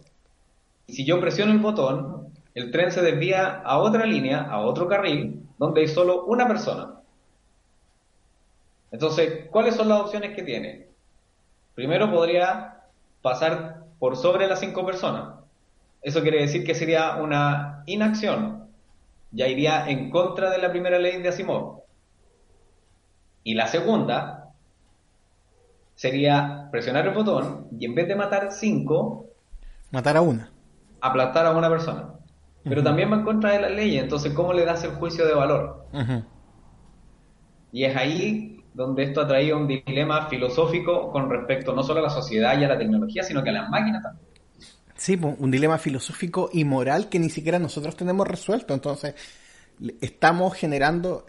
[0.87, 4.89] Y si yo presiono el botón, el tren se desvía a otra línea, a otro
[4.89, 7.01] carril, donde hay solo una persona.
[8.91, 10.87] Entonces, ¿cuáles son las opciones que tiene?
[11.75, 12.81] Primero podría
[13.21, 15.35] pasar por sobre las cinco personas.
[16.01, 18.64] Eso quiere decir que sería una inacción,
[19.35, 21.83] ya iría en contra de la primera ley de Asimov.
[23.45, 24.55] Y la segunda
[25.95, 29.31] sería presionar el botón y en vez de matar cinco,
[29.91, 30.53] matar a una.
[31.01, 32.15] aplastar a una persona.
[32.67, 35.35] Pero también va en contra de las leyes, entonces ¿cómo le das el juicio de
[35.35, 35.87] valor?
[37.73, 42.05] Y es ahí donde esto ha traído un dilema filosófico con respecto no solo a
[42.05, 44.24] la sociedad y a la tecnología, sino que a las máquinas también.
[45.05, 48.73] Sí, un dilema filosófico y moral que ni siquiera nosotros tenemos resuelto.
[48.73, 49.15] Entonces,
[50.01, 51.27] estamos generando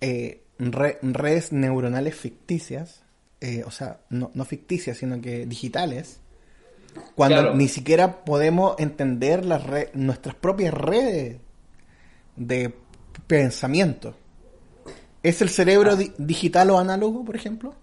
[0.00, 3.02] eh, redes neuronales ficticias,
[3.40, 6.20] eh, o sea, no, ficticias, sino que digitales,
[7.16, 11.38] cuando ni siquiera podemos entender las nuestras propias redes
[12.36, 12.76] de
[13.26, 14.14] pensamiento.
[15.24, 16.12] ¿Es el cerebro ah.
[16.16, 17.74] digital o análogo, por ejemplo?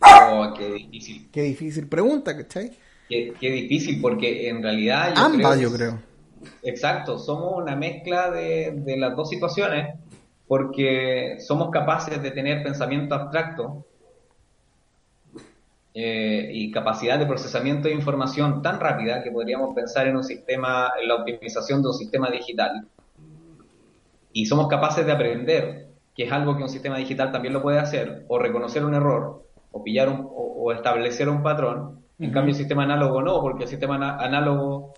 [0.00, 1.28] Oh, qué difícil.
[1.30, 2.87] Qué difícil pregunta, ¿cachai?
[3.08, 5.14] Qué, qué difícil, porque en realidad...
[5.16, 5.98] Yo Ambas, yo creo.
[6.62, 9.94] Exacto, somos una mezcla de, de las dos situaciones,
[10.46, 13.84] porque somos capaces de tener pensamiento abstracto
[16.00, 20.92] eh, y capacidad de procesamiento de información tan rápida que podríamos pensar en un sistema,
[21.02, 22.86] en la optimización de un sistema digital.
[24.32, 27.80] Y somos capaces de aprender, que es algo que un sistema digital también lo puede
[27.80, 29.42] hacer, o reconocer un error,
[29.72, 31.97] o pillar o, establecer un patrón.
[32.18, 34.94] En cambio, el sistema análogo no, porque el sistema análogo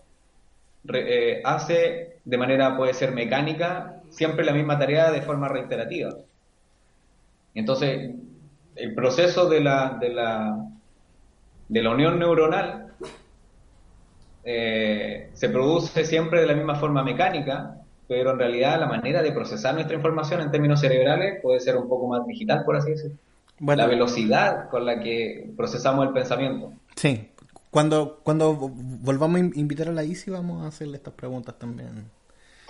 [0.93, 6.11] eh, hace de manera, puede ser mecánica, siempre la misma tarea de forma reiterativa.
[7.55, 8.15] Entonces,
[8.77, 10.67] el proceso de la, de la,
[11.69, 12.93] de la unión neuronal
[14.45, 19.33] eh, se produce siempre de la misma forma mecánica, pero en realidad la manera de
[19.33, 23.17] procesar nuestra información en términos cerebrales puede ser un poco más digital, por así decirlo.
[23.61, 26.73] la velocidad con la que procesamos el pensamiento.
[27.01, 27.31] Sí,
[27.71, 32.11] cuando, cuando volvamos a invitar a la ICI vamos a hacerle estas preguntas también.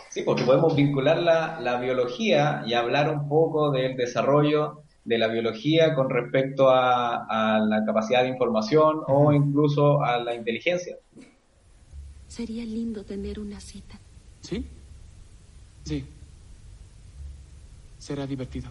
[0.09, 5.27] Sí, porque podemos vincular la, la biología y hablar un poco del desarrollo de la
[5.27, 10.97] biología con respecto a, la capacidad de información o incluso a la inteligencia.
[12.29, 13.99] Sería lindo tener una cita.
[14.43, 14.65] ¿Sí?
[15.83, 16.07] Sí.
[17.99, 18.71] Será divertido.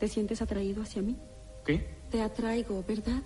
[0.00, 1.18] ¿Te sientes atraído hacia mí?
[1.62, 1.86] ¿Qué?
[2.10, 3.22] Te atraigo, ¿verdad?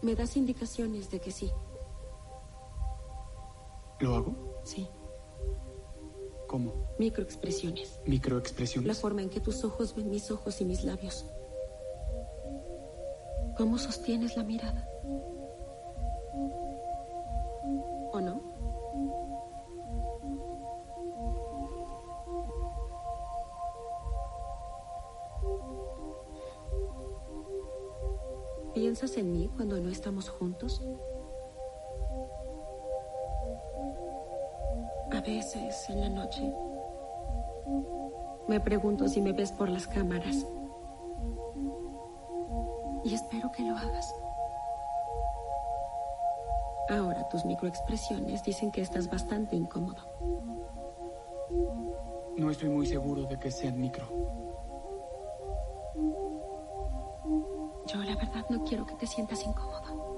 [0.00, 1.52] Me das indicaciones de que sí.
[4.00, 4.60] ¿Lo hago?
[4.64, 4.88] Sí.
[6.48, 6.72] ¿Cómo?
[6.98, 8.00] Microexpresiones.
[8.06, 8.88] Microexpresiones.
[8.88, 11.26] La forma en que tus ojos ven mis ojos y mis labios.
[13.58, 14.88] ¿Cómo sostienes la mirada?
[28.98, 30.82] ¿Piensas en mí cuando no estamos juntos?
[35.12, 36.50] A veces, en la noche,
[38.48, 40.46] me pregunto si me ves por las cámaras.
[43.04, 44.14] Y espero que lo hagas.
[46.88, 50.08] Ahora tus microexpresiones dicen que estás bastante incómodo.
[52.38, 54.06] No estoy muy seguro de que sean micro.
[58.16, 60.16] La verdad no quiero que te sientas incómodo.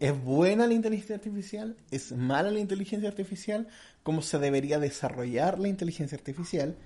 [0.00, 1.76] ¿Es buena la inteligencia artificial?
[1.90, 3.68] ¿Es mala la inteligencia artificial?
[4.02, 6.76] ¿Cómo se debería desarrollar la inteligencia artificial?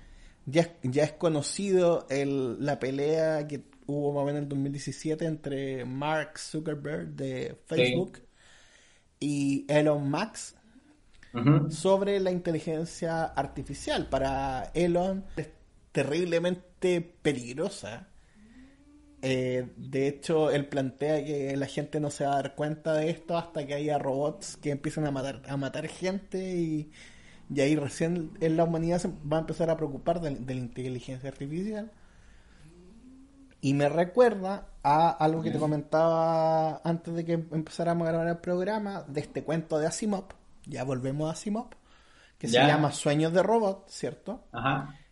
[0.45, 5.25] Ya, ya es conocido el, la pelea que hubo más o menos en el 2017
[5.25, 8.19] entre Mark Zuckerberg de Facebook
[9.19, 10.55] y Elon Musk
[11.69, 14.07] sobre la inteligencia artificial.
[14.07, 15.25] Para Elon
[15.91, 18.07] terriblemente peligrosa.
[19.21, 23.09] Eh, de hecho, él plantea que la gente no se va a dar cuenta de
[23.09, 26.91] esto hasta que haya robots que empiecen a matar, a matar gente y,
[27.59, 31.91] ahí recién en la humanidad se va a empezar a preocupar de, la inteligencia artificial.
[33.61, 38.37] Y me recuerda a algo que te comentaba antes de que empezáramos a grabar el
[38.37, 40.27] programa, de este cuento de Asimov,
[40.65, 41.67] ya volvemos a Asimov,
[42.37, 44.45] que se llama Sueños de Robot, ¿cierto?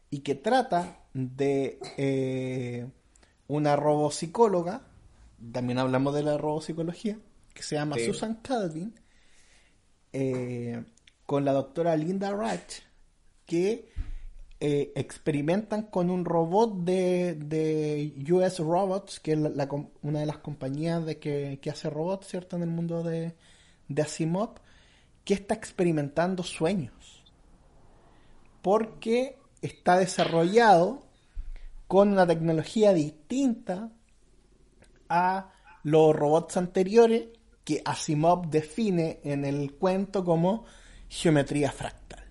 [0.10, 1.80] Y que trata de...
[1.98, 2.88] Eh,
[3.48, 4.82] una robopsicóloga,
[5.52, 7.18] también hablamos de la robopsicología,
[7.54, 8.94] que se llama Susan Calvin,
[10.14, 10.84] eh,
[11.26, 12.82] con la doctora Linda Ratch,
[13.46, 13.90] que
[14.60, 19.40] eh, experimentan con un robot de, de US Robots, que es
[20.02, 23.36] una de las compañías de que, hace robots, ¿cierto?, en el mundo de,
[23.88, 24.56] de Asimov,
[25.24, 27.24] que está experimentando sueños.
[28.62, 31.04] Porque está desarrollado
[31.88, 33.90] con una tecnología distinta
[35.10, 35.52] a
[35.84, 37.28] los robots anteriores
[37.64, 40.66] que Asimov define en el cuento como
[41.10, 42.24] geometría fractal.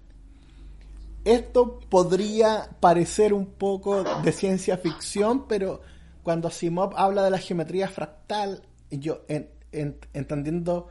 [1.25, 5.81] esto podría parecer un poco de ciencia ficción, pero
[6.23, 10.87] cuando Asimov habla de la geometría fractal, yo en- en- entendiendo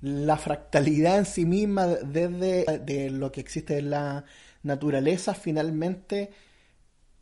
[0.00, 4.24] la fractalidad en sí misma desde de lo que existe en la
[4.62, 6.30] naturaleza, finalmente,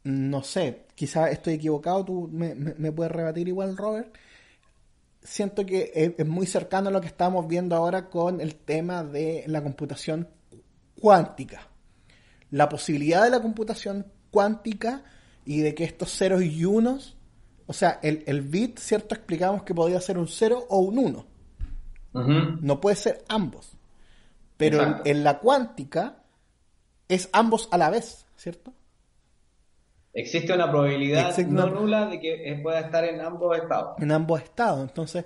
[0.04, 4.14] no sé, quizás estoy equivocado, tú me, me- me puedes rebatir igual, Robert.
[5.22, 9.04] Siento que es, es muy cercano a lo que estamos viendo ahora con el tema
[9.04, 10.28] de la computación
[10.98, 11.68] cuántica.
[12.50, 15.04] La posibilidad de la computación cuántica
[15.44, 17.16] y de que estos ceros y unos,
[17.66, 19.14] o sea, el, el bit, ¿cierto?
[19.14, 21.26] Explicamos que podía ser un 0 o un 1.
[22.14, 22.32] Ujú.
[22.62, 23.72] No puede ser ambos.
[24.56, 26.19] Pero en la cuántica
[27.10, 28.72] es ambos a la vez, ¿cierto?
[30.12, 33.94] Existe una probabilidad Existe no una- nula de que eh, pueda estar en ambos estados.
[34.02, 34.80] En ambos estados.
[34.88, 35.24] Entonces,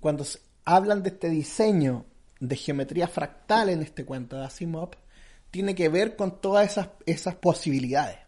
[0.00, 2.04] cuando se hablan de este diseño
[2.40, 4.90] de geometría fractal en este cuento de Asimov,
[5.50, 8.18] tiene que ver con todas esas, esas posibilidades.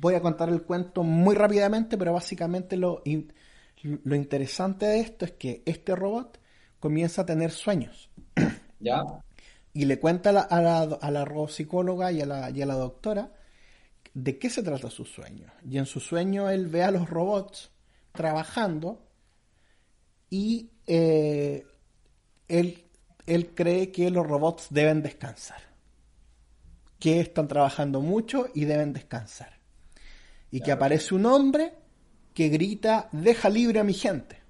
[0.00, 3.30] Voy a contar el cuento muy rápidamente, pero básicamente lo, in-
[3.82, 6.40] lo interesante de esto es que este robot
[6.80, 8.10] comienza a tener sueños.
[8.80, 9.02] ¿Ya?
[9.76, 12.66] y le cuenta a la, a la, a la robopsicóloga y a la, y a
[12.66, 13.30] la doctora
[14.14, 15.52] de qué se trata su sueño.
[15.68, 17.70] Y en su sueño él ve a los robots
[18.12, 19.06] trabajando
[20.30, 21.66] y eh,
[22.48, 22.84] él,
[23.26, 25.60] él cree que los robots deben descansar.
[26.98, 29.58] Que están trabajando mucho y deben descansar.
[30.50, 31.74] Y que aparece un hombre
[32.32, 34.40] que grita, deja libre a mi gente.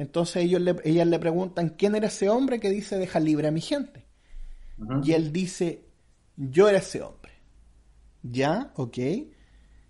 [0.00, 3.50] Entonces ellos le, ellas le preguntan quién era ese hombre que dice deja libre a
[3.50, 4.06] mi gente.
[5.04, 5.84] Y él dice,
[6.38, 7.32] yo era ese hombre.
[8.22, 8.72] ¿Ya?
[8.76, 8.96] ¿Ok?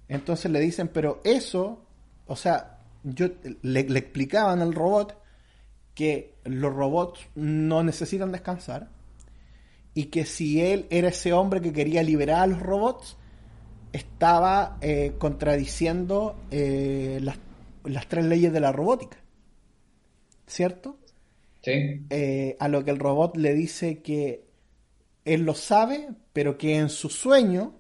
[0.09, 1.87] Entonces le dicen, pero eso,
[2.27, 3.29] o sea, yo
[3.63, 5.17] le, le explicaban al robot
[5.95, 8.89] que los robots no necesitan descansar
[9.95, 13.17] y que si él era ese hombre que quería liberar a los robots,
[13.93, 17.39] estaba eh, contradiciendo eh, las,
[17.85, 19.20] las tres leyes de la robótica.
[20.51, 20.99] ¿Cierto?
[21.63, 22.11] Sí.
[22.11, 24.45] eh, a lo que el robot le dice que
[25.25, 27.75] él lo sabe, pero que en su sueño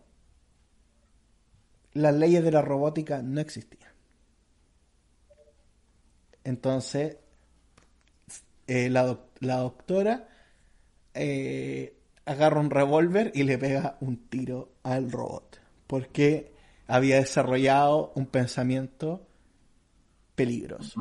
[1.92, 3.92] las leyes de la robótica no existían.
[6.44, 7.16] Entonces,
[8.66, 10.28] eh, la, doc- la doctora
[11.14, 16.52] eh, agarra un revólver y le pega un tiro al robot, porque
[16.88, 19.26] había desarrollado un pensamiento
[20.34, 20.98] peligroso.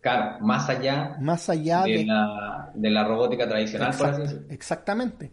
[0.00, 4.28] Claro, más allá Más allá de de, la, de la robótica tradicional, por así Exact-
[4.32, 4.46] decirlo.
[4.54, 5.32] exactamente.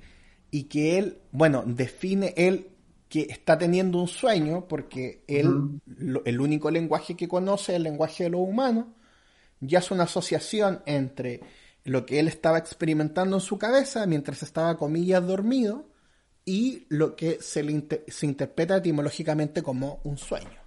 [0.51, 2.69] Y que él, bueno, define él
[3.09, 7.83] que está teniendo un sueño porque él, lo- el único lenguaje que conoce es el
[7.83, 8.85] lenguaje de los humanos,
[9.61, 11.39] ya es una asociación entre
[11.85, 15.85] lo que él estaba experimentando en su cabeza mientras estaba, comillas, dormido
[16.43, 20.59] y lo que se, le inte- se interpreta etimológicamente como un sueño.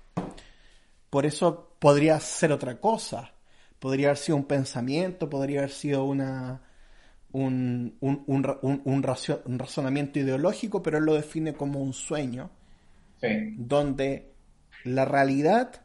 [1.10, 3.32] Por eso podría ser otra cosa.
[3.80, 6.62] Podría haber sido un pensamiento, podría haber sido una,
[7.32, 8.22] un, un,
[8.84, 12.50] un racio- un razonamiento ideológico, pero él lo define como un sueño,
[13.20, 13.54] Sí.
[13.58, 14.32] donde
[14.84, 15.82] la realidad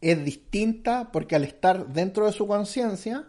[0.00, 3.26] es distinta porque al estar dentro de su conciencia,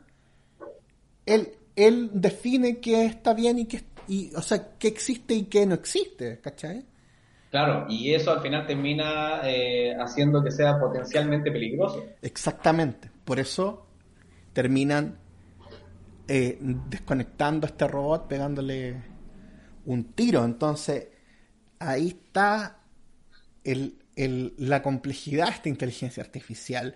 [1.25, 5.65] él, él define qué está bien y qué, y, o sea, qué existe y qué
[5.65, 6.85] no existe, ¿cachai?
[7.49, 12.05] Claro, y eso al final termina eh, haciendo que sea potencialmente peligroso.
[12.21, 13.09] Exactamente.
[13.25, 13.87] Por eso
[14.53, 15.17] terminan
[16.27, 19.01] eh, desconectando a este robot, pegándole
[19.85, 20.45] un tiro.
[20.45, 21.07] Entonces,
[21.79, 22.81] ahí está
[23.63, 26.93] el- el- la complejidad de esta inteligencia artificial,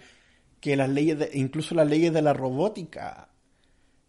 [0.59, 3.29] que las leyes, de- incluso las leyes de la robótica,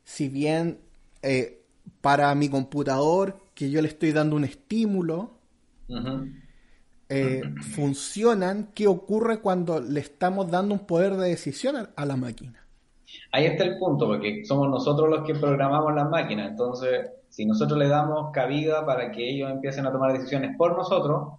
[0.05, 0.81] si bien
[1.23, 1.63] eh,
[2.03, 5.39] para mi computador, que yo le estoy dando un estímulo,
[7.09, 12.17] Eh, funcionan, ¿qué ocurre cuando le estamos dando un poder de decisión a, a la
[12.17, 12.67] máquina?
[13.33, 16.51] Ahí está el punto, porque somos nosotros los que programamos las máquinas.
[16.51, 21.35] Entonces, si nosotros le damos cabida para que ellos empiecen a tomar decisiones por nosotros,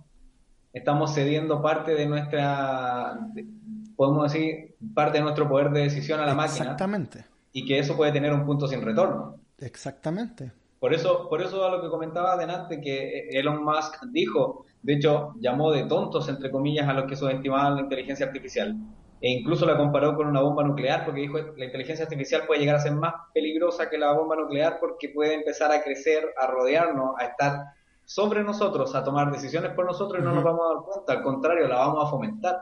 [0.73, 3.47] estamos cediendo parte de nuestra, de-
[3.95, 7.97] podemos decir, parte de nuestro poder de decisión a la máquina Exactamente, y que eso
[7.97, 9.39] puede tener un punto sin retorno.
[9.57, 10.53] exactamente.
[10.85, 15.33] Por eso, por eso a lo que comentaba adelante que Elon Musk dijo, de hecho,
[15.39, 18.75] llamó de tontos, entre comillas, a los que subestimaban la inteligencia artificial.
[19.19, 22.75] E incluso la comparó con una bomba nuclear porque dijo la inteligencia artificial puede llegar
[22.75, 27.15] a ser más peligrosa que la bomba nuclear porque puede empezar a crecer, a rodearnos,
[27.17, 27.63] a estar
[28.03, 31.23] sobre nosotros, a tomar decisiones por nosotros y no nos vamos a dar cuenta, al
[31.23, 32.59] contrario, la vamos a fomentar.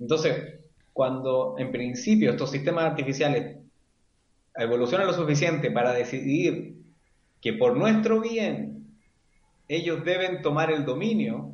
[0.00, 0.58] Entonces,
[0.94, 3.58] cuando en principio estos sistemas artificiales
[4.54, 6.77] evolucionan lo suficiente para decidir
[7.40, 8.86] que por nuestro bien
[9.68, 11.52] ellos deben tomar el dominio,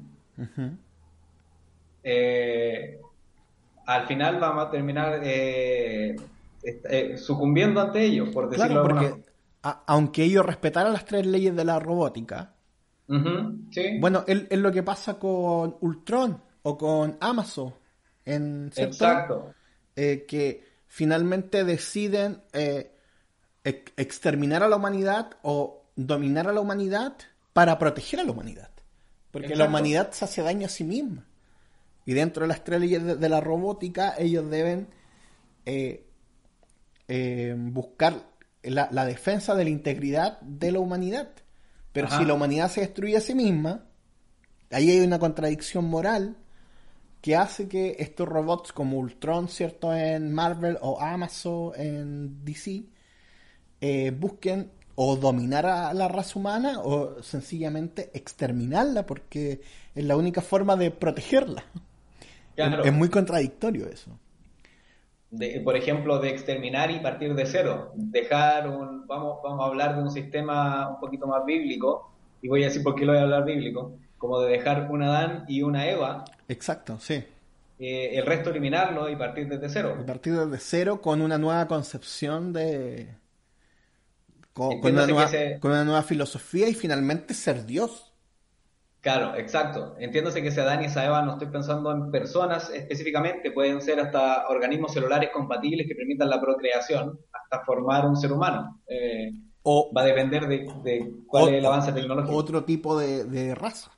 [2.03, 2.99] eh,
[3.87, 6.16] al final vamos a terminar eh,
[6.62, 9.24] eh, sucumbiendo ante ellos, por decirlo Claro, de porque
[9.62, 12.55] a- aunque ellos respetaran las tres leyes de la robótica,
[13.70, 17.74] sí, bueno, es, es lo que pasa con Ultron o con Amazon,
[18.24, 18.93] en, ¿cierto?
[18.95, 19.55] exacto.
[19.95, 22.91] Que finalmente deciden eh,
[23.65, 27.15] ex- exterminar a la humanidad o dominar a la humanidad
[27.53, 28.71] para proteger a la humanidad.
[29.31, 31.27] Porque la humanidad se hace daño a sí misma.
[32.07, 34.89] Y dentro de las tres leyes de, de la robótica, ellos deben
[35.67, 36.07] eh,
[37.09, 38.29] eh, buscar
[38.62, 41.31] la, la defensa de la integridad de la humanidad.
[41.93, 42.19] Pero Ajá.
[42.19, 43.87] si la humanidad se destruye a sí misma,
[44.71, 46.37] ahí hay una contradicción moral
[47.21, 49.95] que hace que estos robots como Ultron, ¿cierto?
[49.95, 52.85] En Marvel o Amazon en DC,
[53.87, 54.59] eh, busquen
[54.97, 59.61] o dominar a la raza humana o sencillamente exterminarla porque
[59.95, 61.62] es la única forma de protegerla.
[62.57, 62.82] Claro.
[62.82, 64.11] Es, es muy contradictorio eso.
[65.30, 67.93] de- por ejemplo, de exterminar y partir de cero.
[67.97, 72.11] Dejar un, vamos, vamos a hablar de un sistema un poquito más bíblico,
[72.41, 73.80] y voy a decir por qué lo voy a hablar bíblico,
[74.18, 77.14] como de dejar un Adán y una Eva, Exacto, sí.
[77.78, 79.97] eh, el resto eliminarlo y partir desde cero.
[80.07, 83.09] Partir de cero con una nueva concepción de...
[84.55, 88.14] Con, con una Entiéndase nueva, se- con una nueva filosofía y finalmente ser Dios.
[89.00, 89.94] Claro, exacto.
[89.98, 94.00] Entiéndose que ese Adán y esa Eva no estoy pensando en personas específicamente, pueden ser
[94.00, 98.80] hasta organismos celulares compatibles que permitan la procreación, hasta formar un ser humano.
[98.86, 99.30] Eh,
[99.62, 102.34] O, va a depender de, de cuál es el avance tecnológico.
[102.36, 103.92] Otro tipo de, de raza.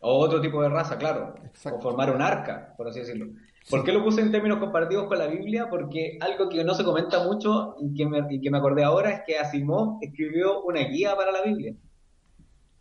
[0.00, 1.22] O otro tipo de raza, claro.
[1.44, 1.78] Exacto.
[1.78, 3.26] O formar un arca, por así decirlo.
[3.70, 5.68] ¿Por qué lo puse en términos comparativos con la Biblia?
[5.68, 9.10] Porque algo que no se comenta mucho y que me, y que me acordé ahora
[9.10, 11.74] es que Asimov escribió una guía para la Biblia.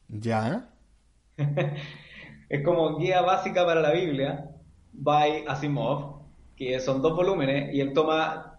[0.08, 0.70] Ya.
[2.50, 4.50] Es como guía básica para la Biblia,
[4.94, 6.22] by Asimov,
[6.56, 8.58] que son dos volúmenes y él toma,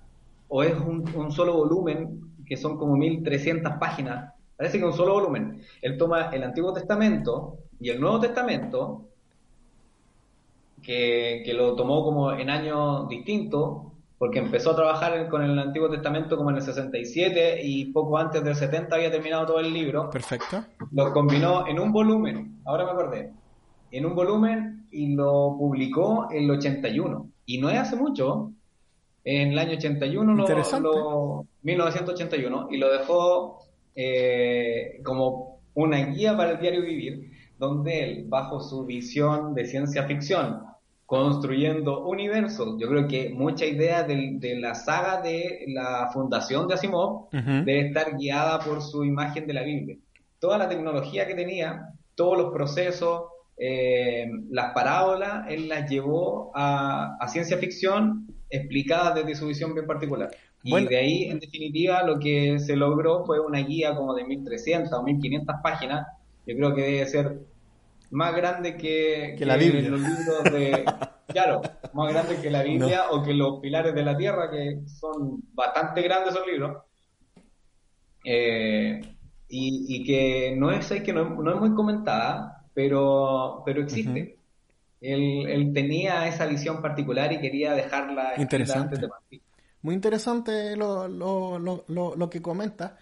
[0.48, 5.14] o es un, un solo volumen, que son como 1300 páginas, parece que un solo
[5.14, 5.62] volumen.
[5.80, 9.08] Él toma el Antiguo Testamento y el Nuevo Testamento,
[10.88, 13.82] que, que lo tomó como en años distintos,
[14.16, 18.42] porque empezó a trabajar con el Antiguo Testamento como en el 67 y poco antes
[18.42, 20.64] del 70 había terminado todo el libro Perfecto.
[20.92, 23.30] lo combinó en un volumen, ahora me acordé,
[23.90, 27.28] en un volumen y lo publicó en el 81.
[27.44, 28.52] Y no es hace mucho,
[29.24, 30.46] en el año 81, lo,
[30.80, 33.58] lo- 1981, y lo dejó
[33.94, 40.04] eh, como una guía para el diario vivir, donde él, bajo su visión de ciencia
[40.04, 40.62] ficción,
[41.08, 47.30] construyendo universos, yo creo que mucha idea de, la saga de la fundación de Asimov
[47.30, 49.96] debe estar guiada por su imagen de la Biblia.
[50.38, 53.22] Toda la tecnología que tenía, todos los procesos,
[53.56, 59.86] eh, las parábolas, él las llevó a, a ciencia ficción explicada desde su visión bien
[59.86, 60.28] particular.
[60.62, 60.90] Y Bueno.
[60.90, 65.02] de ahí, en definitiva, lo que se logró fue una guía como de 1300 o
[65.02, 66.06] 1500 páginas.
[66.46, 67.38] Yo creo que debe ser
[68.10, 69.90] más grande que, Que la Biblia.
[69.90, 70.84] los libros de...
[71.28, 71.60] Claro,
[71.92, 76.00] más grande que la Biblia o que los pilares de la tierra, que son bastante
[76.00, 76.84] grandes esos libros.
[78.24, 78.98] Eh,
[79.48, 84.38] y, y que no es, es que no, no es muy comentada, pero, pero existe.
[85.02, 88.84] él, él tenía esa visión particular y quería dejarla Interesante.
[88.84, 89.42] antes de partir.
[89.82, 92.96] Muy interesante lo, lo, lo, lo, lo que comenta.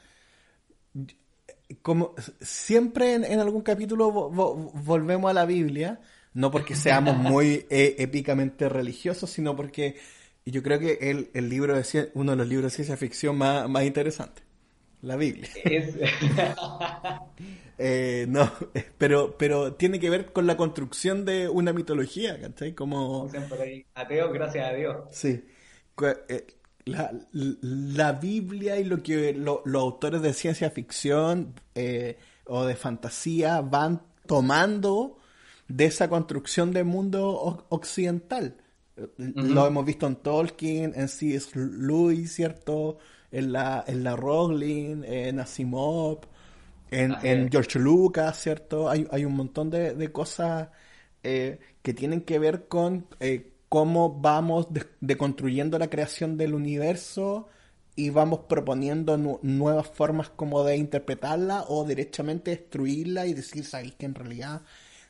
[1.82, 6.00] Como siempre en, en algún capítulo vo- vo- volvemos a la Biblia,
[6.34, 9.96] no porque seamos muy eh, épicamente religiosos, sino porque
[10.44, 13.68] yo creo que el, el libro de uno de los libros de ciencia ficción más,
[13.68, 14.44] más interesantes,
[15.02, 15.48] la Biblia.
[15.64, 15.94] Es-
[17.78, 18.50] Eh, no,
[18.96, 22.74] pero, pero tiene que ver con la construcción de una mitología, ¿cachai?
[22.74, 23.24] Como...
[23.26, 24.96] dicen por ahí, ateo, gracias a Dios.
[25.10, 25.44] Sí.
[26.28, 26.46] Eh,
[26.86, 32.76] La, la Biblia y lo que lo- los autores de ciencia ficción eh, o de
[32.76, 35.18] fantasía van tomando
[35.68, 38.56] de esa construcción del mundo occidental.
[39.18, 41.50] Lo hemos visto en Tolkien, en C.S.
[41.58, 42.98] Lewis, ¿cierto?
[43.32, 46.20] En la, en la Rowling, en Asimov,
[46.90, 47.50] en, Así en.
[47.50, 48.88] George Lucas, ¿cierto?
[48.88, 50.68] Hay, hay un montón de, de cosas
[51.24, 57.48] eh, que tienen que ver con eh, cómo vamos de- deconstruyendo la creación del universo
[57.96, 63.94] y vamos proponiendo nu- nuevas formas como de interpretarla o derechamente destruirla y decir, sabéis
[63.94, 64.62] que en realidad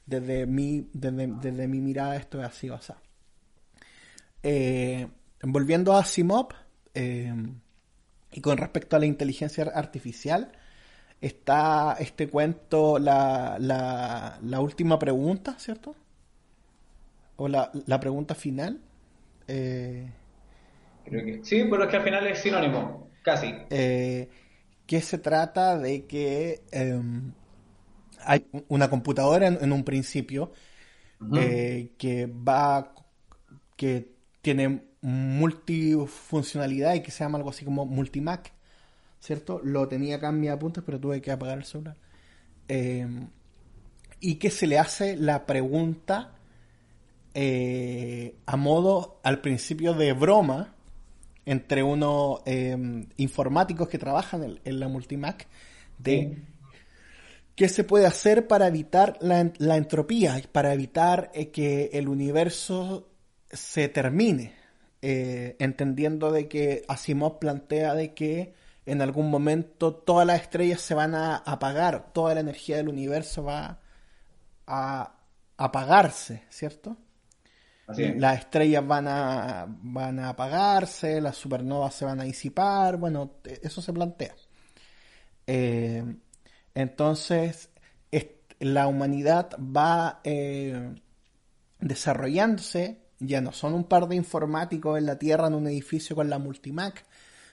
[0.06, 2.92] desde mi, desde, desde mi mirada esto es así o así.
[4.42, 5.08] Eh,
[5.42, 6.48] volviendo a Asimov,
[6.94, 7.34] eh,
[8.32, 10.52] y con respecto a la inteligencia artificial,
[11.20, 15.96] está este cuento, la, la, la última pregunta, ¿cierto?
[17.36, 18.80] O la, la pregunta final.
[19.48, 20.10] Eh,
[21.04, 23.54] Creo que sí, pero es que al final es sinónimo, casi.
[23.70, 24.30] eh,
[24.86, 27.34] que se trata de que em,
[28.24, 30.52] hay una computadora en, en un principio
[31.32, 32.94] eh, que va
[33.76, 38.52] que tiene multifuncionalidad y que se llama algo así como Multimac,
[39.20, 39.60] ¿cierto?
[39.64, 41.96] Lo tenía acá en mis apuntes, pero tuve que apagar el celular.
[42.68, 43.06] Eh,
[44.20, 46.35] y que se le hace la pregunta
[47.36, 50.74] eh, a modo al principio de broma
[51.44, 52.76] entre unos eh,
[53.18, 55.46] informáticos que trabajan en, en la Multimac
[55.98, 56.42] de
[57.54, 63.08] qué se puede hacer para evitar la, la entropía, para evitar eh, que el universo
[63.50, 64.54] se termine,
[65.02, 68.54] Eh, entendiendo de que Asimov plantea de que
[68.86, 73.44] en algún momento todas las estrellas se van a apagar, toda la energía del universo
[73.44, 73.78] va
[74.66, 75.12] a
[75.58, 76.96] apagarse, ¿cierto?
[77.88, 78.16] Es.
[78.16, 83.64] Las estrellas van a, van a apagarse, las supernovas se van a disipar, bueno, te-
[83.66, 84.34] eso se plantea.
[85.46, 86.04] Eh,
[86.74, 87.70] entonces,
[88.58, 90.94] la humanidad va eh,
[91.80, 96.28] desarrollándose, ya no son un par de informáticos en la Tierra en un edificio con
[96.30, 97.04] la Multimac,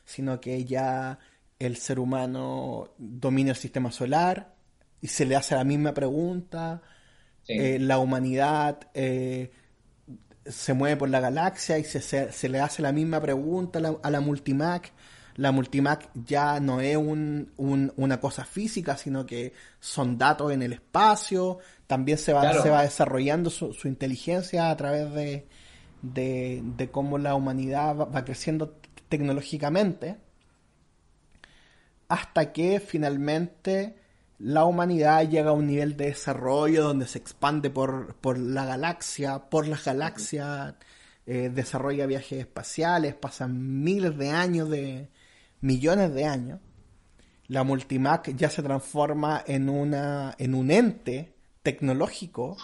[0.05, 1.19] sino que ya
[1.59, 4.55] el ser humano domina el sistema solar
[5.01, 6.81] y se le hace la misma pregunta,
[7.45, 7.53] Sí.
[7.59, 9.51] eh, la humanidad eh,
[10.45, 13.81] se mueve por la galaxia y se, se- se le hace la misma pregunta a
[13.81, 14.91] la, a la Multimac.
[15.35, 20.61] La Multimac ya no es un- un- una cosa física, sino que son datos en
[20.61, 21.57] el espacio.
[21.87, 22.61] También se va, Claro.
[22.61, 25.47] se va desarrollando su, su inteligencia a través de,
[26.01, 28.77] de, de cómo la humanidad va, va creciendo
[29.09, 30.17] tecnológicamente.
[32.07, 33.95] Hasta que finalmente
[34.43, 39.39] la humanidad llega a un nivel de desarrollo donde se expande por, por la galaxia,
[39.39, 40.75] por las galaxias,
[41.25, 45.09] eh, desarrolla viajes espaciales, pasan miles de años, de
[45.61, 46.59] millones de años.
[47.47, 52.57] La Multimac ya se transforma en, una, en un ente tecnológico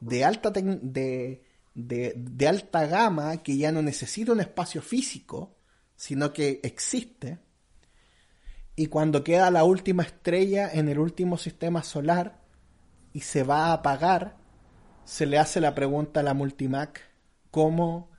[0.00, 1.40] de alta, de,
[1.72, 5.54] de alta gama que ya no necesita un espacio físico,
[5.94, 7.38] sino que existe.
[8.76, 12.38] Y cuando queda la última estrella en el último sistema solar
[13.12, 14.36] y se va a apagar,
[15.04, 17.00] se le hace la pregunta a la Multimac,
[17.50, 18.10] ¿cómo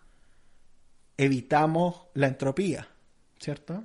[1.16, 2.88] evitamos la entropía?
[3.40, 3.84] ¿Cierto?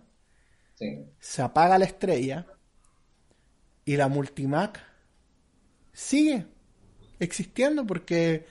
[0.74, 1.04] Sí.
[1.20, 2.46] Se apaga la estrella
[3.84, 4.80] y la Multimac
[5.92, 6.46] sigue
[7.18, 8.46] existiendo porque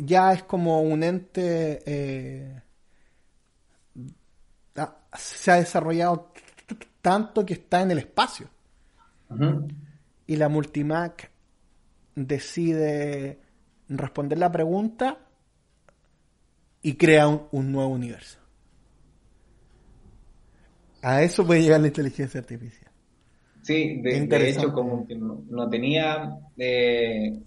[0.00, 2.62] ya es como un ente eh,
[5.16, 6.32] se ha desarrollado
[7.00, 8.48] tanto que está en el espacio
[10.26, 11.30] y la Multimac
[12.14, 13.38] decide
[13.88, 15.18] responder la pregunta
[16.82, 18.38] y crea un, un nuevo universo.
[21.02, 22.90] A eso puede llegar la inteligencia artificial.
[23.62, 27.38] Sí, de, de hecho, como que no, no tenía eh,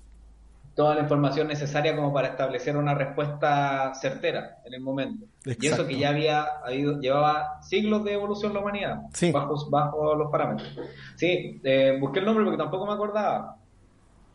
[0.82, 5.27] toda la información necesaria como para establecer una respuesta certera en el momento.
[5.45, 9.32] Y eso que ya había habido, llevaba siglos de evolución la humanidad, Sí.
[9.32, 10.75] bajo, bajo los parámetros.
[11.17, 13.57] Sí, eh, busqué el nombre porque tampoco me acordaba.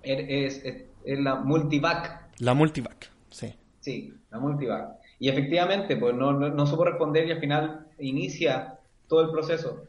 [0.04, 3.52] Er- Es, es- es la Multivac, La Multivac, sí.
[3.80, 4.88] Sí, la multivac.
[5.18, 8.78] Y efectivamente, pues no, no, no supo responder y al final inicia
[9.08, 9.82] todo el proceso,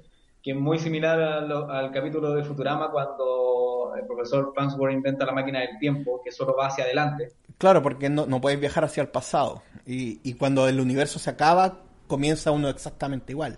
[0.47, 5.59] que es muy similar al capítulo de Futurama cuando el profesor Farnsworth inventa la máquina
[5.59, 7.33] del tiempo, que solo va hacia adelante.
[7.57, 9.61] Claro, porque no, no puedes viajar hacia el pasado.
[9.85, 13.57] Y, y cuando el universo se acaba, comienza uno exactamente igual.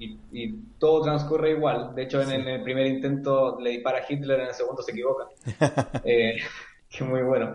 [0.00, 1.94] Y, y todo transcurre igual.
[1.94, 4.82] De hecho, en, el- en el primer intento le dispara a Hitler, en el segundo
[4.82, 5.26] se equivoca.
[6.04, 6.34] Eh,
[6.90, 7.54] que muy bueno.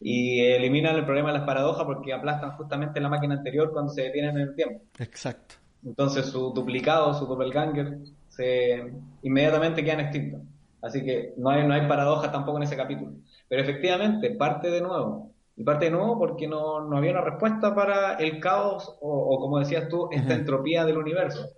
[0.00, 4.02] Y eliminan el problema de las paradojas porque aplastan justamente la máquina anterior cuando se
[4.02, 4.82] detienen en el tiempo.
[4.98, 5.59] Exacto.
[5.84, 10.40] Entonces su duplicado, su doppelganger, se inmediatamente quedan extintos.
[10.82, 13.12] Así que no hay, no hay paradoja tampoco en ese capítulo.
[13.48, 15.30] Pero efectivamente, parte de nuevo.
[15.56, 19.40] Y parte de nuevo porque no, no había una respuesta para el caos o, o
[19.40, 21.48] como decías tú, esta entropía del universo.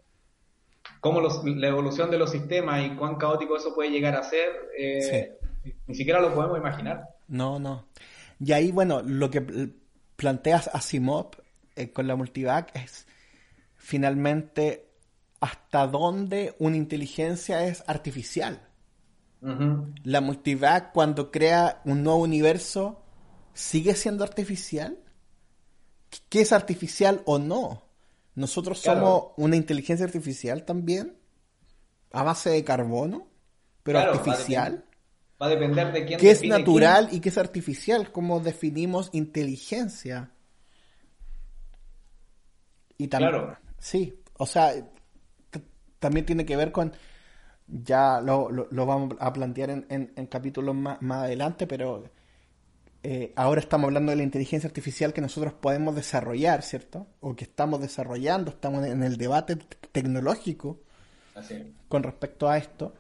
[1.01, 4.49] Cómo los- la evolución de los sistemas y cuán caótico eso puede llegar a ser,
[4.79, 5.33] eh,
[5.87, 7.09] ni siquiera lo podemos imaginar.
[7.29, 7.85] No, no.
[8.41, 9.73] Y ahí, bueno, lo que pl-
[10.17, 11.31] planteas Asimov
[11.77, 13.07] eh, con la multivac es
[13.83, 14.89] finalmente
[15.41, 18.69] hasta dónde una inteligencia es artificial.
[20.05, 23.03] La multivac cuando crea un nuevo universo
[23.55, 24.99] sigue siendo artificial.
[26.29, 27.83] ¿Qué es artificial o no?
[28.37, 29.01] ¿Nosotros Claro.
[29.01, 31.19] somos una inteligencia artificial también?
[32.15, 33.27] a base de carbono,
[33.83, 34.85] pero Claro, artificial.
[35.41, 38.13] Va a depender de quién ¿Qué es natural y qué es artificial?
[38.13, 40.31] ¿Cómo definimos inteligencia?
[42.99, 43.59] Y también, Claro.
[43.83, 44.73] Sí, o sea,
[45.99, 46.93] también tiene que ver con,
[47.67, 52.05] ya lo, lo- lo vamos a plantear en, en- en capítulos más, más adelante, pero
[53.03, 57.07] eh, ahora estamos hablando de la inteligencia artificial que nosotros podemos desarrollar, ¿cierto?
[57.21, 59.57] O que estamos desarrollando, estamos en el debate
[59.91, 60.81] tecnológico.
[61.35, 62.95] Así con respecto a esto.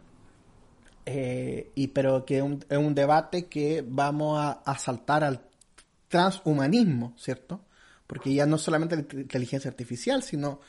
[1.07, 5.41] Eh, y pero que es un, es un debate que vamos a, a saltar al
[6.09, 7.61] transhumanismo, ¿cierto?
[8.07, 10.61] Porque ya no solamente la inteligencia artificial, sino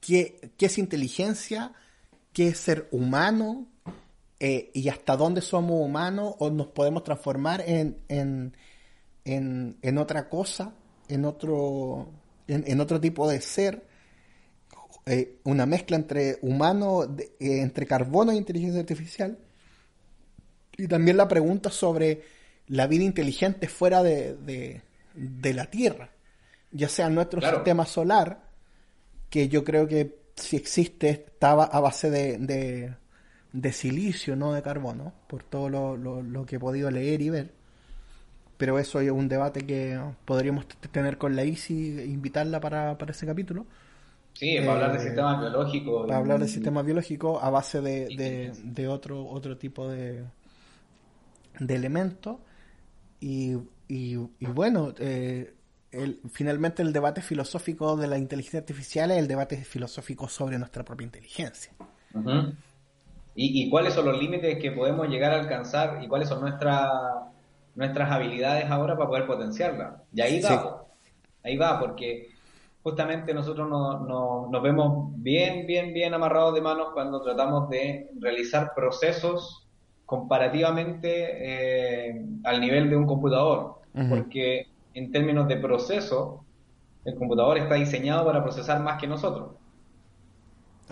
[0.00, 1.72] qué, qué es inteligencia,
[2.32, 3.66] qué es ser humano
[4.40, 8.56] eh, y hasta dónde somos humanos o nos podemos transformar en, en,
[9.24, 10.74] en, en otra cosa,
[11.08, 12.10] en otro,
[12.48, 13.84] en, otro tipo de ser
[15.06, 19.38] eh, una mezcla entre humano, eh, entre carbono e inteligencia artificial.
[20.76, 22.22] Y también la pregunta sobre
[22.68, 24.82] la vida inteligente fuera de-
[25.14, 26.10] de la Tierra,
[26.72, 27.60] ya sea nuestro Claro.
[27.64, 28.50] sistema solar,
[29.30, 32.94] que yo creo que si existe estaba a base de, de,
[33.52, 37.30] de silicio, no de carbono, por todo lo, lo- lo que he podido leer y
[37.30, 37.52] ver.
[38.56, 43.12] Pero eso es un debate que podríamos tener con la ICI e invitarla para, para
[43.12, 43.66] ese capítulo
[44.34, 46.06] Sí, para hablar de Eh, sistemas biológicos.
[46.06, 50.24] para hablar de sistemas biológicos a base de, de, de otro otro tipo de,
[51.58, 52.38] de elementos
[53.20, 53.56] y,
[53.94, 55.54] y, y bueno eh,
[55.90, 60.84] el, finalmente el debate filosófico de la inteligencia artificial es el debate filosófico sobre nuestra
[60.84, 61.72] propia inteligencia.
[63.34, 66.90] ¿Y, y cuáles son los límites que podemos llegar a alcanzar y cuáles son nuestras
[67.74, 70.02] nuestras habilidades ahora para poder potenciarla?
[70.12, 70.84] Y ahí va,
[71.44, 72.28] ahí va, porque
[72.82, 78.10] justamente nosotros no- no- nos vemos bien, bien, bien amarrados de manos cuando tratamos de
[78.20, 79.68] realizar procesos
[80.06, 86.44] comparativamente eh, al nivel de un computador, Porque en términos de proceso,
[87.04, 89.52] el computador está diseñado para procesar más que nosotros.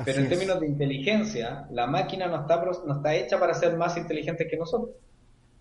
[0.04, 0.30] Pero en es.
[0.30, 4.56] términos de inteligencia, la máquina no está, no está hecha para ser más inteligente que
[4.56, 4.90] nosotros.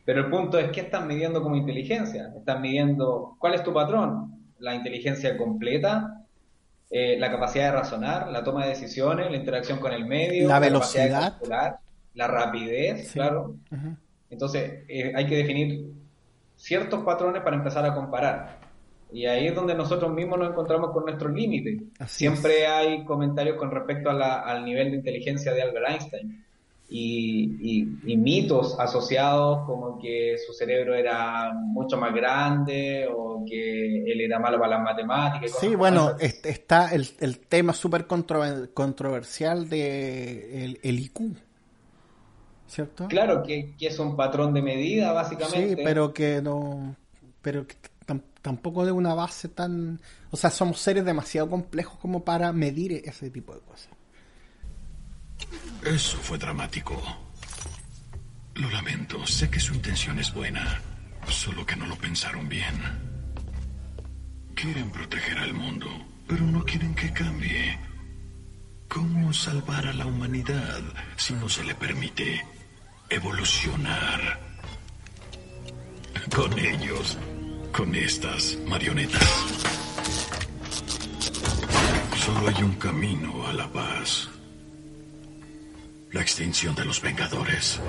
[0.05, 2.31] Pero el punto es, ¿qué están midiendo como inteligencia?
[2.37, 4.31] Están midiendo, ¿cuál es tu patrón?
[4.59, 6.23] La inteligencia completa,
[6.89, 10.59] eh, la capacidad de razonar, la toma de decisiones, la interacción con el medio, La
[10.59, 11.31] de velocidad.
[11.33, 11.77] calcular,
[12.13, 13.13] la rapidez, Sí.
[13.15, 13.55] claro.
[14.29, 15.91] Entonces, eh, hay que definir
[16.57, 18.59] ciertos patrones para empezar a comparar.
[19.13, 21.81] Y ahí es donde nosotros mismos nos encontramos con nuestros límites.
[21.99, 26.43] Así Siempre hay comentarios con respecto a la- al nivel de inteligencia de Albert Einstein
[26.89, 34.03] y, y- y mitos asociados como que su cerebro era mucho más grande o que
[34.11, 35.51] él era malo para las matemáticas.
[35.59, 41.21] Sí, bueno, está el, el tema súper controver- controversial de el, el IQ,
[42.67, 43.07] ¿cierto?
[43.07, 45.75] Claro que, que es un patrón de medida, básicamente.
[45.75, 46.95] Sí, pero que no,
[47.41, 49.99] pero que tam- tampoco de una base tan,
[50.31, 53.89] o sea, somos seres demasiado complejos como para medir ese tipo de cosas.
[55.85, 57.01] Eso fue dramático.
[58.55, 60.81] Lo lamento, sé que su intención es buena,
[61.29, 62.73] solo que no lo pensaron bien.
[64.55, 65.87] Quieren proteger al mundo,
[66.27, 67.77] pero no quieren que cambie.
[68.89, 70.81] ¿Cómo salvar a la humanidad
[71.17, 72.41] si no se le permite
[73.09, 74.39] evolucionar?
[76.35, 77.17] Con ellos,
[77.71, 79.23] con estas marionetas.
[82.15, 84.29] Solo hay un camino a la paz.
[86.11, 87.81] La extinción de los Vengadores.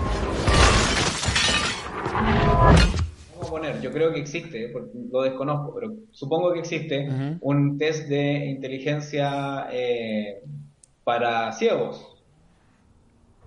[3.32, 7.08] Vamos a poner, yo creo que existe, eh, porque lo desconozco, pero supongo que existe
[7.40, 10.42] un test de inteligencia eh,
[11.04, 12.17] para ciegos,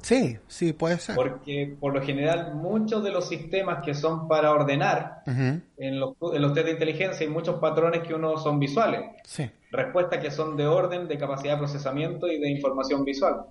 [0.02, 1.16] Sí, sí, puede ser.
[1.16, 5.22] porque por lo general muchos de los sistemas que son para ordenar
[5.78, 9.50] en los, en los test de inteligencia hay muchos patrones que uno son visuales, Sí,
[9.72, 13.46] respuestas que son de orden, de capacidad de procesamiento y de información visual.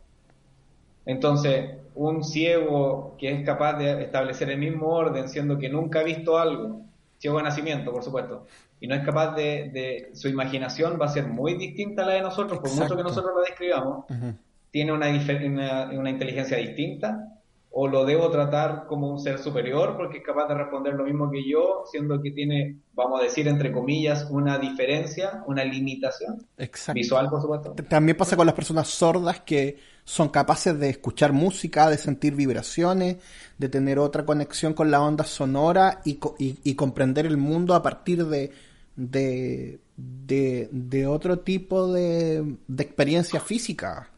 [1.07, 6.03] Entonces, un ciego que es capaz de establecer el mismo orden, siendo que nunca ha
[6.05, 6.82] visto algo,
[7.18, 8.46] ciego de nacimiento, por supuesto,
[8.80, 12.12] y no es capaz de, de- su imaginación va a ser muy distinta a la
[12.14, 14.34] de nosotros, por mucho que nosotros la describamos, ujú.
[14.70, 17.26] Tiene una, una, una inteligencia distinta,
[17.72, 21.30] o lo debo tratar como un ser superior porque es capaz de responder lo mismo
[21.30, 26.92] que yo, siendo que tiene, vamos a decir, entre comillas, una diferencia, una limitación Exacto.
[26.92, 27.74] visual, por supuesto.
[27.88, 33.16] También pasa con las personas sordas que son capaces de escuchar música, de sentir vibraciones,
[33.56, 37.74] de tener otra conexión con la onda sonora y, co- y- y comprender el mundo
[37.74, 38.50] a partir de,
[38.96, 44.10] de, de, de otro tipo de, de experiencia física.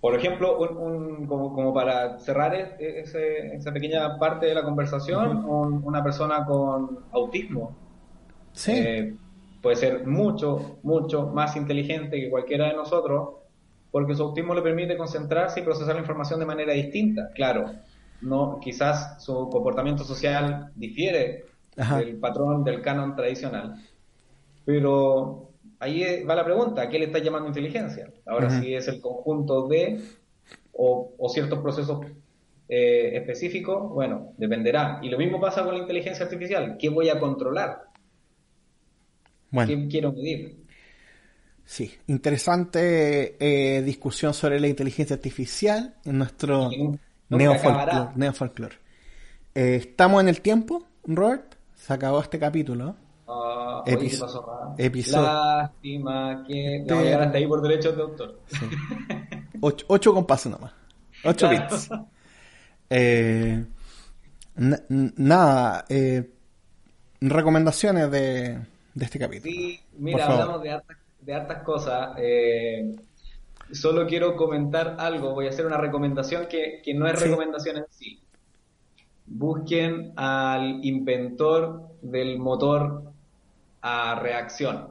[0.00, 4.62] Por ejemplo, un, un- como, como para cerrar e- ese- esa pequeña parte de la
[4.62, 7.72] conversación, un- una persona con autismo
[8.52, 8.72] Sí.
[8.74, 9.14] eh,
[9.60, 13.30] puede ser mucho, mucho más inteligente que cualquiera de nosotros,
[13.90, 17.30] porque su autismo le permite concentrarse y procesar la información de manera distinta.
[17.34, 17.66] Claro,
[18.20, 21.44] no, quizás su comportamiento social difiere
[21.76, 21.98] Ajá.
[21.98, 23.74] del patrón del canon tradicional,
[24.64, 25.47] pero
[25.78, 28.12] ahí eh, va la pregunta, ¿a qué le está llamando inteligencia?
[28.26, 30.00] Ahora, si es el conjunto de
[30.72, 32.06] o, o ciertos procesos
[32.68, 35.00] eh, específicos, bueno, dependerá.
[35.02, 36.76] Y lo mismo pasa con la inteligencia artificial.
[36.78, 37.84] ¿Qué voy a controlar?
[39.50, 39.68] Bueno.
[39.68, 40.56] ¿Qué quiero medir?
[41.64, 46.70] Sí, interesante eh, discusión sobre la inteligencia artificial en nuestro
[47.28, 48.76] neofolclore.
[49.54, 51.56] Eh, ¿Estamos en el tiempo, Robert?
[51.74, 52.96] Se acabó este capítulo.
[53.30, 54.74] Ah, oye, Episo- ¿qué pasó, Ra?
[54.84, 56.84] episodio- Lástima que...
[56.88, 58.40] No, llegar hasta ahí por derechos de autor.
[59.60, 60.72] Ocho, ocho compases nomás.
[61.24, 61.66] Ocho Claro.
[61.70, 61.90] bits.
[62.90, 63.64] Eh,
[65.16, 66.30] nada, eh,
[67.20, 68.58] recomendaciones de,
[68.94, 69.52] de este capítulo.
[69.52, 72.10] Sí, mira, hablamos de hartas, de hartas cosas.
[72.18, 72.94] eh,
[73.72, 75.34] solo quiero comentar algo.
[75.34, 77.24] Voy a hacer una recomendación que, que no es Sí.
[77.26, 78.20] recomendación en sí.
[79.26, 83.12] Busquen al inventor del motor
[83.82, 84.88] a reacción.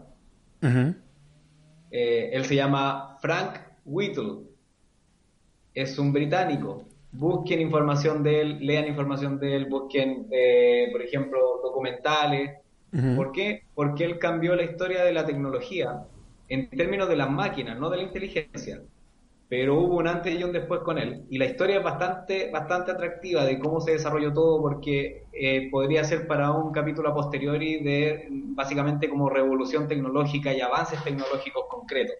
[1.92, 4.48] Eh, él se llama Frank Whittle.
[5.74, 6.84] Es un británico.
[7.12, 12.58] Busquen información de él, lean información de él, busquen, eh, por ejemplo, documentales.
[13.16, 13.64] ¿Por qué?
[13.76, 16.04] Porque él cambió la historia de la tecnología
[16.50, 18.82] en términos de las máquinas, no de la inteligencia.
[19.50, 21.26] Pero hubo un antes y un después con él.
[21.30, 26.04] Y la historia es bastante, bastante atractiva de cómo se desarrolló todo, porque eh, podría
[26.04, 32.16] ser para un capítulo a posteriori de básicamente como revolución tecnológica y avances tecnológicos concretos.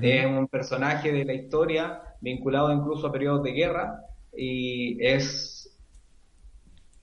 [0.00, 4.00] Es un personaje de la historia vinculado incluso a periodos de guerra
[4.36, 5.78] y es...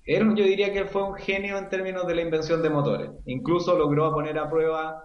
[0.05, 3.11] yo diría que él fue un genio en términos de la invención de motores.
[3.25, 5.03] Incluso logró poner a prueba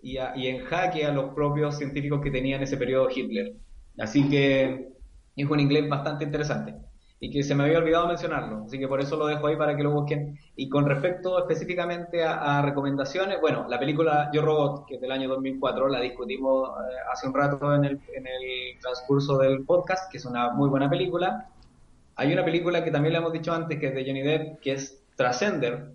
[0.00, 3.54] y, a- y en jaque a los propios científicos que tenía en ese periodo Hitler.
[3.98, 4.88] Así que
[5.36, 6.74] es un inglés bastante interesante
[7.18, 9.74] y que se me había olvidado mencionarlo, así que por eso lo dejo ahí para
[9.74, 10.38] que lo busquen.
[10.54, 15.12] Y con respecto específicamente a, a recomendaciones, bueno, la película Yo Robot, que es del
[15.12, 20.10] año 2004, la discutimos eh, hace un rato en el, en el transcurso del podcast,
[20.10, 21.48] que es una muy buena película.
[22.16, 24.72] Hay una película que también le hemos dicho antes, que es de Johnny Depp, que
[24.72, 25.92] es Transcender,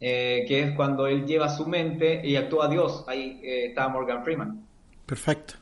[0.00, 3.04] eh, que es cuando él lleva su mente y actúa Dios.
[3.06, 4.66] Ahí eh, está Morgan Freeman.
[5.06, 5.54] Perfecto.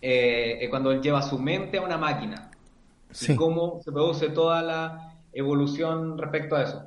[0.00, 2.50] Eh, eh, cuando él lleva su mente a una máquina
[3.10, 3.32] Sí.
[3.32, 6.82] y cómo se produce toda la evolución respecto a eso.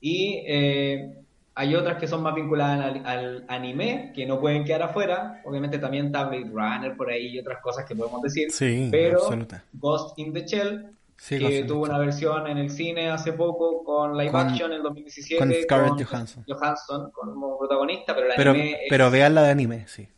[0.00, 1.14] Y eh,
[1.54, 5.40] hay otras que son más vinculadas al, al anime, que no pueden quedar afuera.
[5.44, 8.50] Obviamente también está Blade Runner por ahí y otras cosas que podemos decir.
[8.50, 9.62] Sí, pero absoluta.
[9.74, 10.86] Ghost in the Shell,
[11.16, 14.30] Sí, que Ghost in the tuvo una versión en el cine hace poco con live
[14.32, 16.44] Con- action en el 2017 con Scarlett Johansson.
[16.48, 20.08] Johansson como protagonista, pero el Pero, anime es- pero vean la de anime, sí.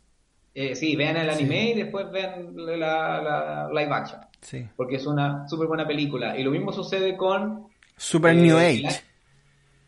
[0.53, 1.39] Eh, sí, vean el Sí.
[1.43, 4.67] anime y después vean la, la live action sí.
[4.75, 6.37] porque es una súper buena película.
[6.37, 7.67] Y lo mismo sucede con...
[7.97, 9.01] Super eh, New Age.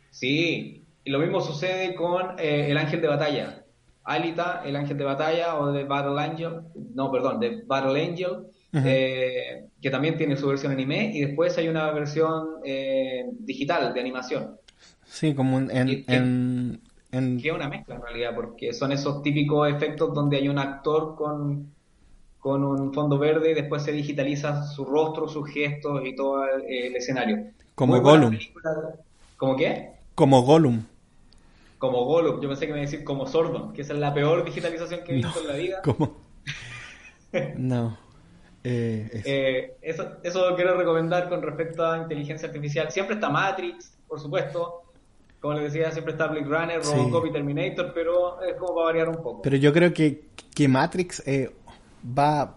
[0.09, 3.61] Sí, y lo mismo sucede con eh, El Ángel de Batalla.
[4.03, 6.61] Alita, El Ángel de Batalla, o de Battle Angel,
[6.93, 11.67] no, perdón, de Battle Angel, eh, que también tiene su versión anime, y después hay
[11.69, 12.61] una versión
[13.39, 14.57] digital de animación,
[15.07, 16.81] Sí, como en, en, en,
[17.17, 20.57] en- que es una mezcla en realidad, porque son esos típicos efectos donde hay un
[20.59, 21.71] actor con,
[22.39, 26.63] con un fondo verde y después se digitaliza su rostro, sus gestos y todo el,
[26.63, 27.45] el escenario.
[27.75, 28.37] Como Muy Gollum.
[29.37, 29.91] ¿Cómo qué?
[30.15, 30.83] como Gollum.
[31.77, 34.13] Como Gollum, yo pensé que me iba a decir como Sordon, que esa es la
[34.13, 35.81] peor digitalización que he visto en la vida.
[35.83, 36.17] Como...
[37.57, 37.97] No.
[38.63, 42.89] Eh, es- Eh, eso, eso lo quiero recomendar con respecto a inteligencia artificial.
[42.91, 44.83] Siempre está Matrix, por supuesto.
[45.39, 46.91] Como les decía, siempre está Blade Runner, Sí.
[46.95, 49.41] Robocop y Terminator, pero es como para variar un poco.
[49.43, 51.51] Pero yo creo que, que Matrix eh,
[52.17, 52.55] va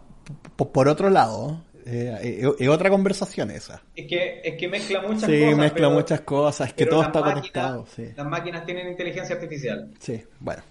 [0.57, 1.65] por otro lado.
[1.85, 3.83] Eh, eh, es otra conversación esa.
[3.97, 5.57] Es que, es que mezcla muchas Sí, cosas.
[5.59, 7.87] mezcla pero- muchas cosas, es que todo está máquinas- conectado.
[7.95, 9.91] Sí, Las máquinas tienen inteligencia artificial.
[9.99, 10.63] sí, bueno.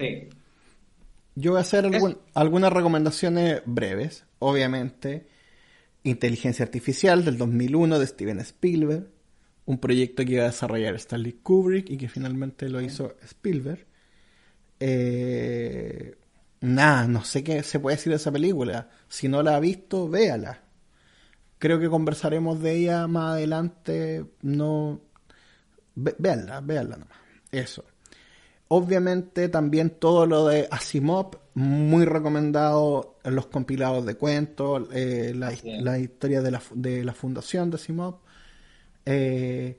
[0.00, 0.28] Sí.
[1.36, 4.24] Yo voy a hacer algún- algunas recomendaciones breves.
[4.40, 5.26] Obviamente,
[6.04, 9.06] Inteligencia Artificial del 2001 de Steven Spielberg.
[9.64, 13.86] Un proyecto que iba a desarrollar Stanley Kubrick y que finalmente lo hizo Spielberg.
[14.80, 16.16] Eh,
[16.60, 18.90] nada, no sé qué se puede decir de esa película.
[19.08, 20.62] Si no la ha visto, véala.
[21.58, 24.24] Creo que conversaremos de ella más adelante.
[24.42, 25.00] No.
[25.94, 27.18] Ve- véanla, véanla nomás.
[27.52, 27.84] Eso.
[28.68, 35.98] Obviamente también todo lo de Asimov muy recomendado los compilados de cuentos, eh, la, la,
[35.98, 38.16] historia de la, de la fundación de Asimov.
[39.04, 39.78] Eh,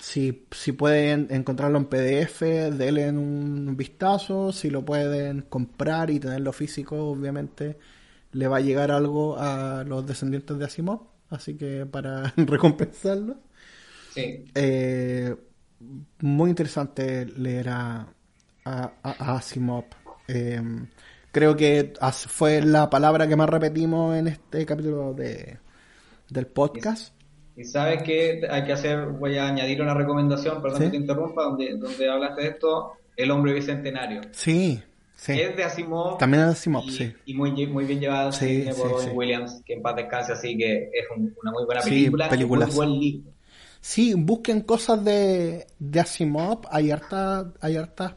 [0.00, 4.52] si, si pueden encontrarlo en PDF, denle un vistazo.
[4.52, 7.78] Si lo pueden comprar y tenerlo físico, obviamente
[8.32, 11.02] le va a llegar algo a los descendientes de Asimov.
[11.30, 13.36] Así que para recompensarlo.
[14.14, 14.44] Sí.
[14.54, 15.34] Eh,
[16.20, 18.08] muy interesante leer a,
[18.64, 19.84] a, Asimov.
[20.26, 20.60] Eh,
[21.30, 21.92] creo que
[22.28, 25.58] fue la palabra que más repetimos en este capítulo de,
[26.30, 27.14] del podcast.
[27.56, 31.44] Y sabes que hay que hacer, voy a añadir una recomendación, perdón que te interrumpa,
[31.44, 34.22] donde, donde hablaste de esto, El hombre bicentenario.
[34.32, 34.82] Sí,
[35.14, 35.32] sí.
[35.40, 36.18] Es de Asimov.
[36.18, 37.14] También es de Asimov, sí.
[37.26, 41.06] Y muy, muy bien llevado sí, por Williams, que en paz descanse, así que es
[41.16, 42.28] una muy buena película.
[42.28, 43.30] Sí, muy buen libro.
[43.80, 48.14] Sí, busquen cosas de, de Asimov, hay hartas, hay hartas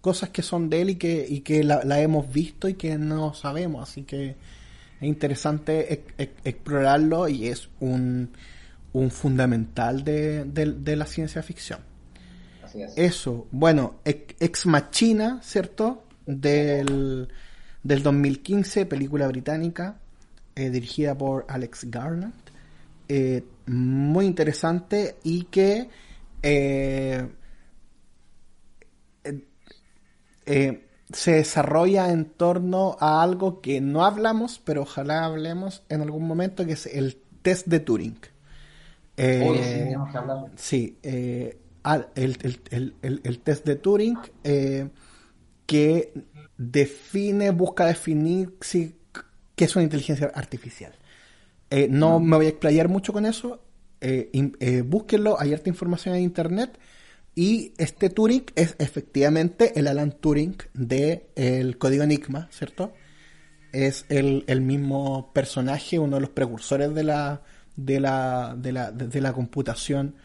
[0.00, 2.98] cosas que son de él y que, y que la, la hemos visto y que
[2.98, 4.30] no sabemos, así que
[5.00, 6.02] es interesante
[6.44, 8.30] explorarlo y es un
[8.92, 11.80] un fundamental de, de, la ciencia ficción.
[12.62, 12.92] Así es.
[12.96, 16.04] Eso, bueno, Ex Machina, ¿cierto?
[16.26, 17.28] Del,
[17.82, 19.96] del 2015, película británica,
[20.54, 22.34] eh, dirigida por Alex Garland.
[23.08, 25.88] Eh, muy interesante y que
[26.42, 27.26] eh,
[31.12, 36.64] se desarrolla en torno a algo que no hablamos, pero ojalá hablemos en algún momento,
[36.66, 38.18] que es el test de Turing.
[39.16, 39.94] Eh,
[40.56, 41.58] sí, eh,
[42.14, 44.88] el, test de Turing eh,
[45.66, 46.12] que
[46.56, 48.96] define, busca definir si,
[49.54, 50.92] qué es una inteligencia artificial.
[51.90, 53.62] no me voy a explayar mucho con eso.
[54.84, 56.78] búsquenlo, hay harta información en internet.
[57.34, 62.92] Y este Turing es efectivamente el Alan Turing del el código Enigma, ¿cierto?
[63.72, 67.40] Es el, el mismo personaje, uno de los precursores de la,
[67.76, 70.16] de la, de la, de la computación,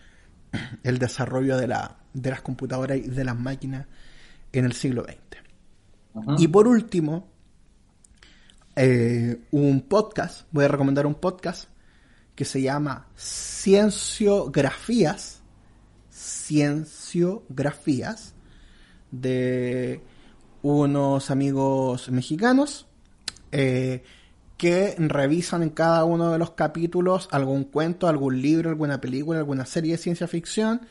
[0.83, 3.87] el desarrollo de, la, de las computadoras y de las máquinas
[4.51, 5.37] en el siglo XX.
[6.39, 7.27] Y por último,
[8.75, 11.69] eh, un podcast, voy a recomendar un podcast
[12.33, 15.43] que se llama Cienciografías,
[16.11, 18.33] Cienciografías,
[19.11, 20.01] de
[20.61, 22.87] unos amigos mexicanos.
[23.51, 24.03] Eh,
[24.57, 29.65] que revisan en cada uno de los capítulos algún cuento, algún libro, alguna película, alguna
[29.65, 30.81] serie de ciencia ficción,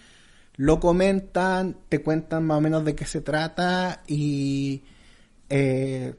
[0.57, 4.85] lo comentan, te cuentan más o menos de qué se trata y
[5.51, 6.15] eh,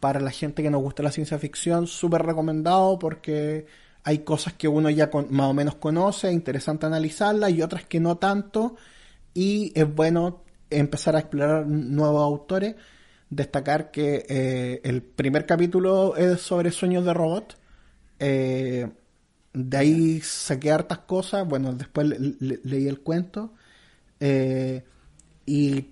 [0.00, 3.66] para la gente que nos gusta la ciencia ficción, súper recomendado porque
[4.04, 8.00] hay cosas que uno ya más o menos conoce, es interesante analizarlas y otras que
[8.00, 8.76] no tanto
[9.34, 12.76] y es bueno empezar a explorar nuevos autores
[13.32, 17.56] destacar que eh, el primer capítulo es sobre sueños de robot.
[18.18, 18.88] Eh,
[19.54, 21.48] de ahí saqué hartas cosas.
[21.48, 23.54] Bueno, después leí el cuento.
[24.20, 24.84] Eh,
[25.46, 25.90] y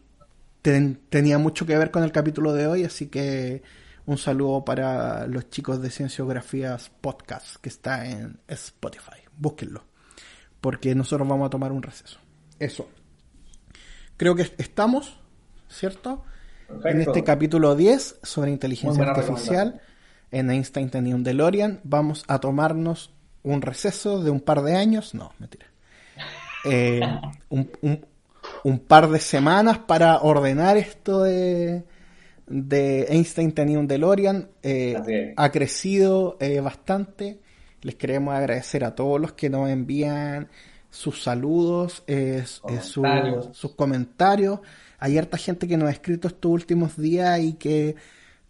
[0.62, 3.62] tenía mucho que ver con el capítulo de hoy, así que
[4.04, 9.22] un saludo para los chicos de Cienciografías Podcast que está en Spotify.
[9.38, 9.84] Búsquenlo,
[10.60, 12.18] porque nosotros vamos a tomar un receso.
[12.58, 12.88] Eso.
[14.18, 15.18] Creo que estamos,
[15.68, 16.24] ¿cierto?
[16.84, 19.80] En este capítulo 10 sobre inteligencia artificial,
[20.30, 21.80] en Einstein tenía un DeLorean.
[21.84, 23.12] Vamos a tomarnos
[23.42, 25.14] un receso de un par de años.
[25.14, 25.66] No, mentira.
[26.64, 27.00] Eh,
[28.64, 31.84] un, par de semanas para ordenar esto de,
[32.46, 34.48] de Einstein tenía un DeLorean.
[34.62, 37.40] Eh, ha crecido eh, bastante.
[37.82, 40.48] Les queremos agradecer a todos los que nos envían
[40.90, 42.04] sus saludos,
[43.52, 44.60] sus comentarios
[45.00, 47.96] hay harta gente que nos ha escrito estos últimos días y que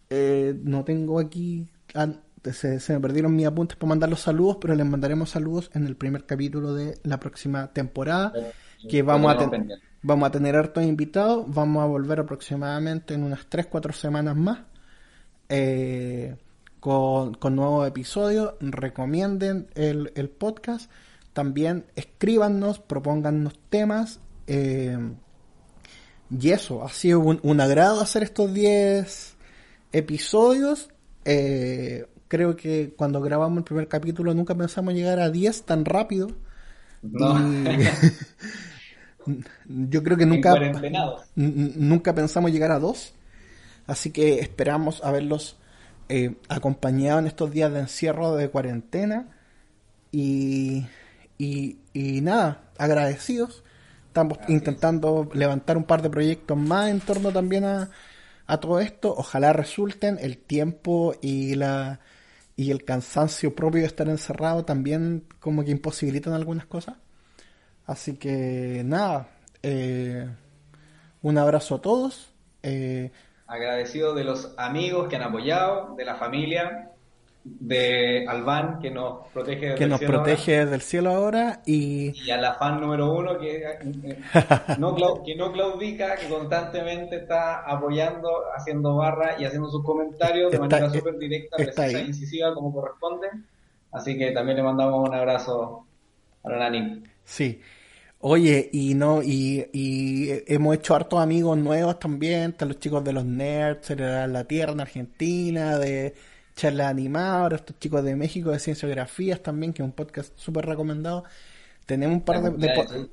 [0.09, 1.69] eh, no tengo aquí.
[2.51, 5.95] Se, me perdieron mis apuntes para mandar los saludos, pero les mandaremos saludos en el
[5.95, 8.33] primer capítulo de la próxima temporada.
[8.89, 9.49] Que vamos a,
[10.01, 11.45] vamos a tener hartos invitados.
[11.47, 14.59] Vamos a volver aproximadamente en unas 3-4 semanas más.
[15.47, 16.35] Eh,
[16.81, 18.55] con, con, nuevos episodios.
[18.59, 20.91] Recomienden el, el podcast.
[21.31, 24.19] También escríbanos, propóngannos temas.
[24.47, 24.97] Eh,
[26.39, 29.35] y eso, ha sido un, agrado hacer estos 10
[29.91, 30.89] episodios.
[31.25, 36.29] Eh, creo que cuando grabamos el primer capítulo nunca pensamos llegar a 10 tan rápido.
[39.65, 40.55] yo creo que nunca,
[41.35, 43.13] nunca pensamos llegar a 2.
[43.87, 45.57] Así que esperamos haberlos
[46.07, 49.27] eh, acompañado en estos días de encierro de cuarentena.
[50.13, 50.85] Y,
[51.37, 53.65] y, y nada, agradecidos
[54.11, 57.89] Estamos intentando levantar un par de proyectos más en torno también a,
[58.45, 59.15] a todo esto.
[59.15, 62.01] Ojalá resulten el tiempo y la
[62.57, 66.97] y el cansancio propio de estar encerrado también como que imposibilitan algunas cosas.
[67.85, 69.29] Así que nada,
[69.63, 70.27] eh,
[71.21, 72.33] un abrazo a todos.
[72.63, 73.13] Eh,
[73.47, 76.91] Agradecido de los amigos que han apoyado, de la familia,
[77.43, 82.09] de Alban que nos protege desde que nos cielo protege desde el cielo ahora y,
[82.09, 84.19] ahora, y a la fan número uno que, eh,
[84.77, 90.57] no, que no claudica, que constantemente está apoyando, haciendo barra y haciendo sus comentarios de
[90.57, 93.27] Está- manera súper directa, precisa e incisiva como corresponde.
[93.91, 95.85] Así que también le mandamos un abrazo
[96.43, 97.03] a la Nani.
[97.23, 97.59] sí.
[98.23, 103.13] Oye, y no, y, y hemos hecho hartos amigos nuevos también, están los chicos de
[103.13, 106.13] los nerds, de la Tierra en Argentina, de
[106.61, 110.65] charlas animadas, ahora estos chicos de México de Cienciografías también, que es un podcast súper
[110.65, 111.23] recomendado.
[111.85, 112.41] Tenemos un par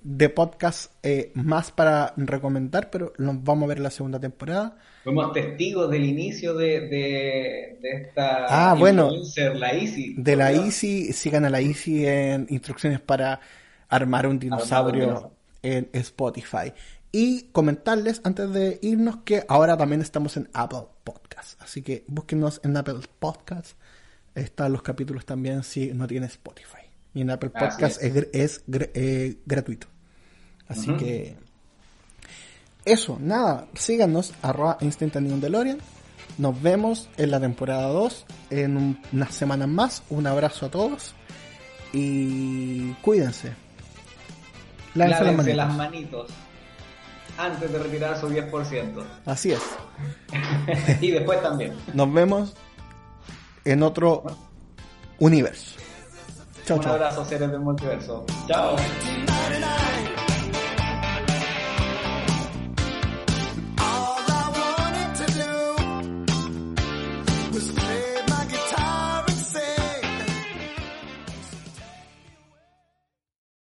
[0.02, 4.76] de, podcasts eh, más para recomendar, pero los vamos a ver en la segunda temporada.
[5.02, 9.04] Fuimos testigos del inicio de, de, de esta Ah, bueno.
[9.06, 10.14] influencer, la Easy.
[10.18, 10.66] De la Dios.
[10.66, 13.40] Easy, sigan a la Easy en instrucciones para
[13.88, 15.32] armar un dinosaurio dinosaurio.
[15.62, 16.72] en Spotify.
[17.10, 21.60] Y comentarles antes de irnos que ahora también estamos en Apple Podcast.
[21.62, 23.78] Así que búsquenos en Apple Podcast.
[24.34, 26.82] Están los capítulos también si no tiene Spotify.
[27.14, 28.28] Y en Apple Podcast es.
[28.32, 29.86] es, eh, gratuito.
[30.68, 31.36] Así que
[32.84, 35.78] eso, nada, síganos, arroba DeLorean.
[36.36, 40.02] Nos vemos en la temporada 2 en un- unas semanas más.
[40.10, 41.14] Un abrazo a todos
[41.92, 43.52] y cuídense.
[44.94, 45.56] Lávense las manitos.
[45.56, 46.30] las manitos
[47.38, 49.02] antes de retirar su 10%.
[49.24, 49.62] Así es.
[51.00, 51.74] y después también.
[51.94, 52.54] Nos vemos
[53.64, 54.24] en otro
[55.18, 55.76] universo.
[56.66, 56.92] Chao, Un chao.
[56.94, 58.26] abrazo, seres del multiverso.
[58.46, 58.76] Chao.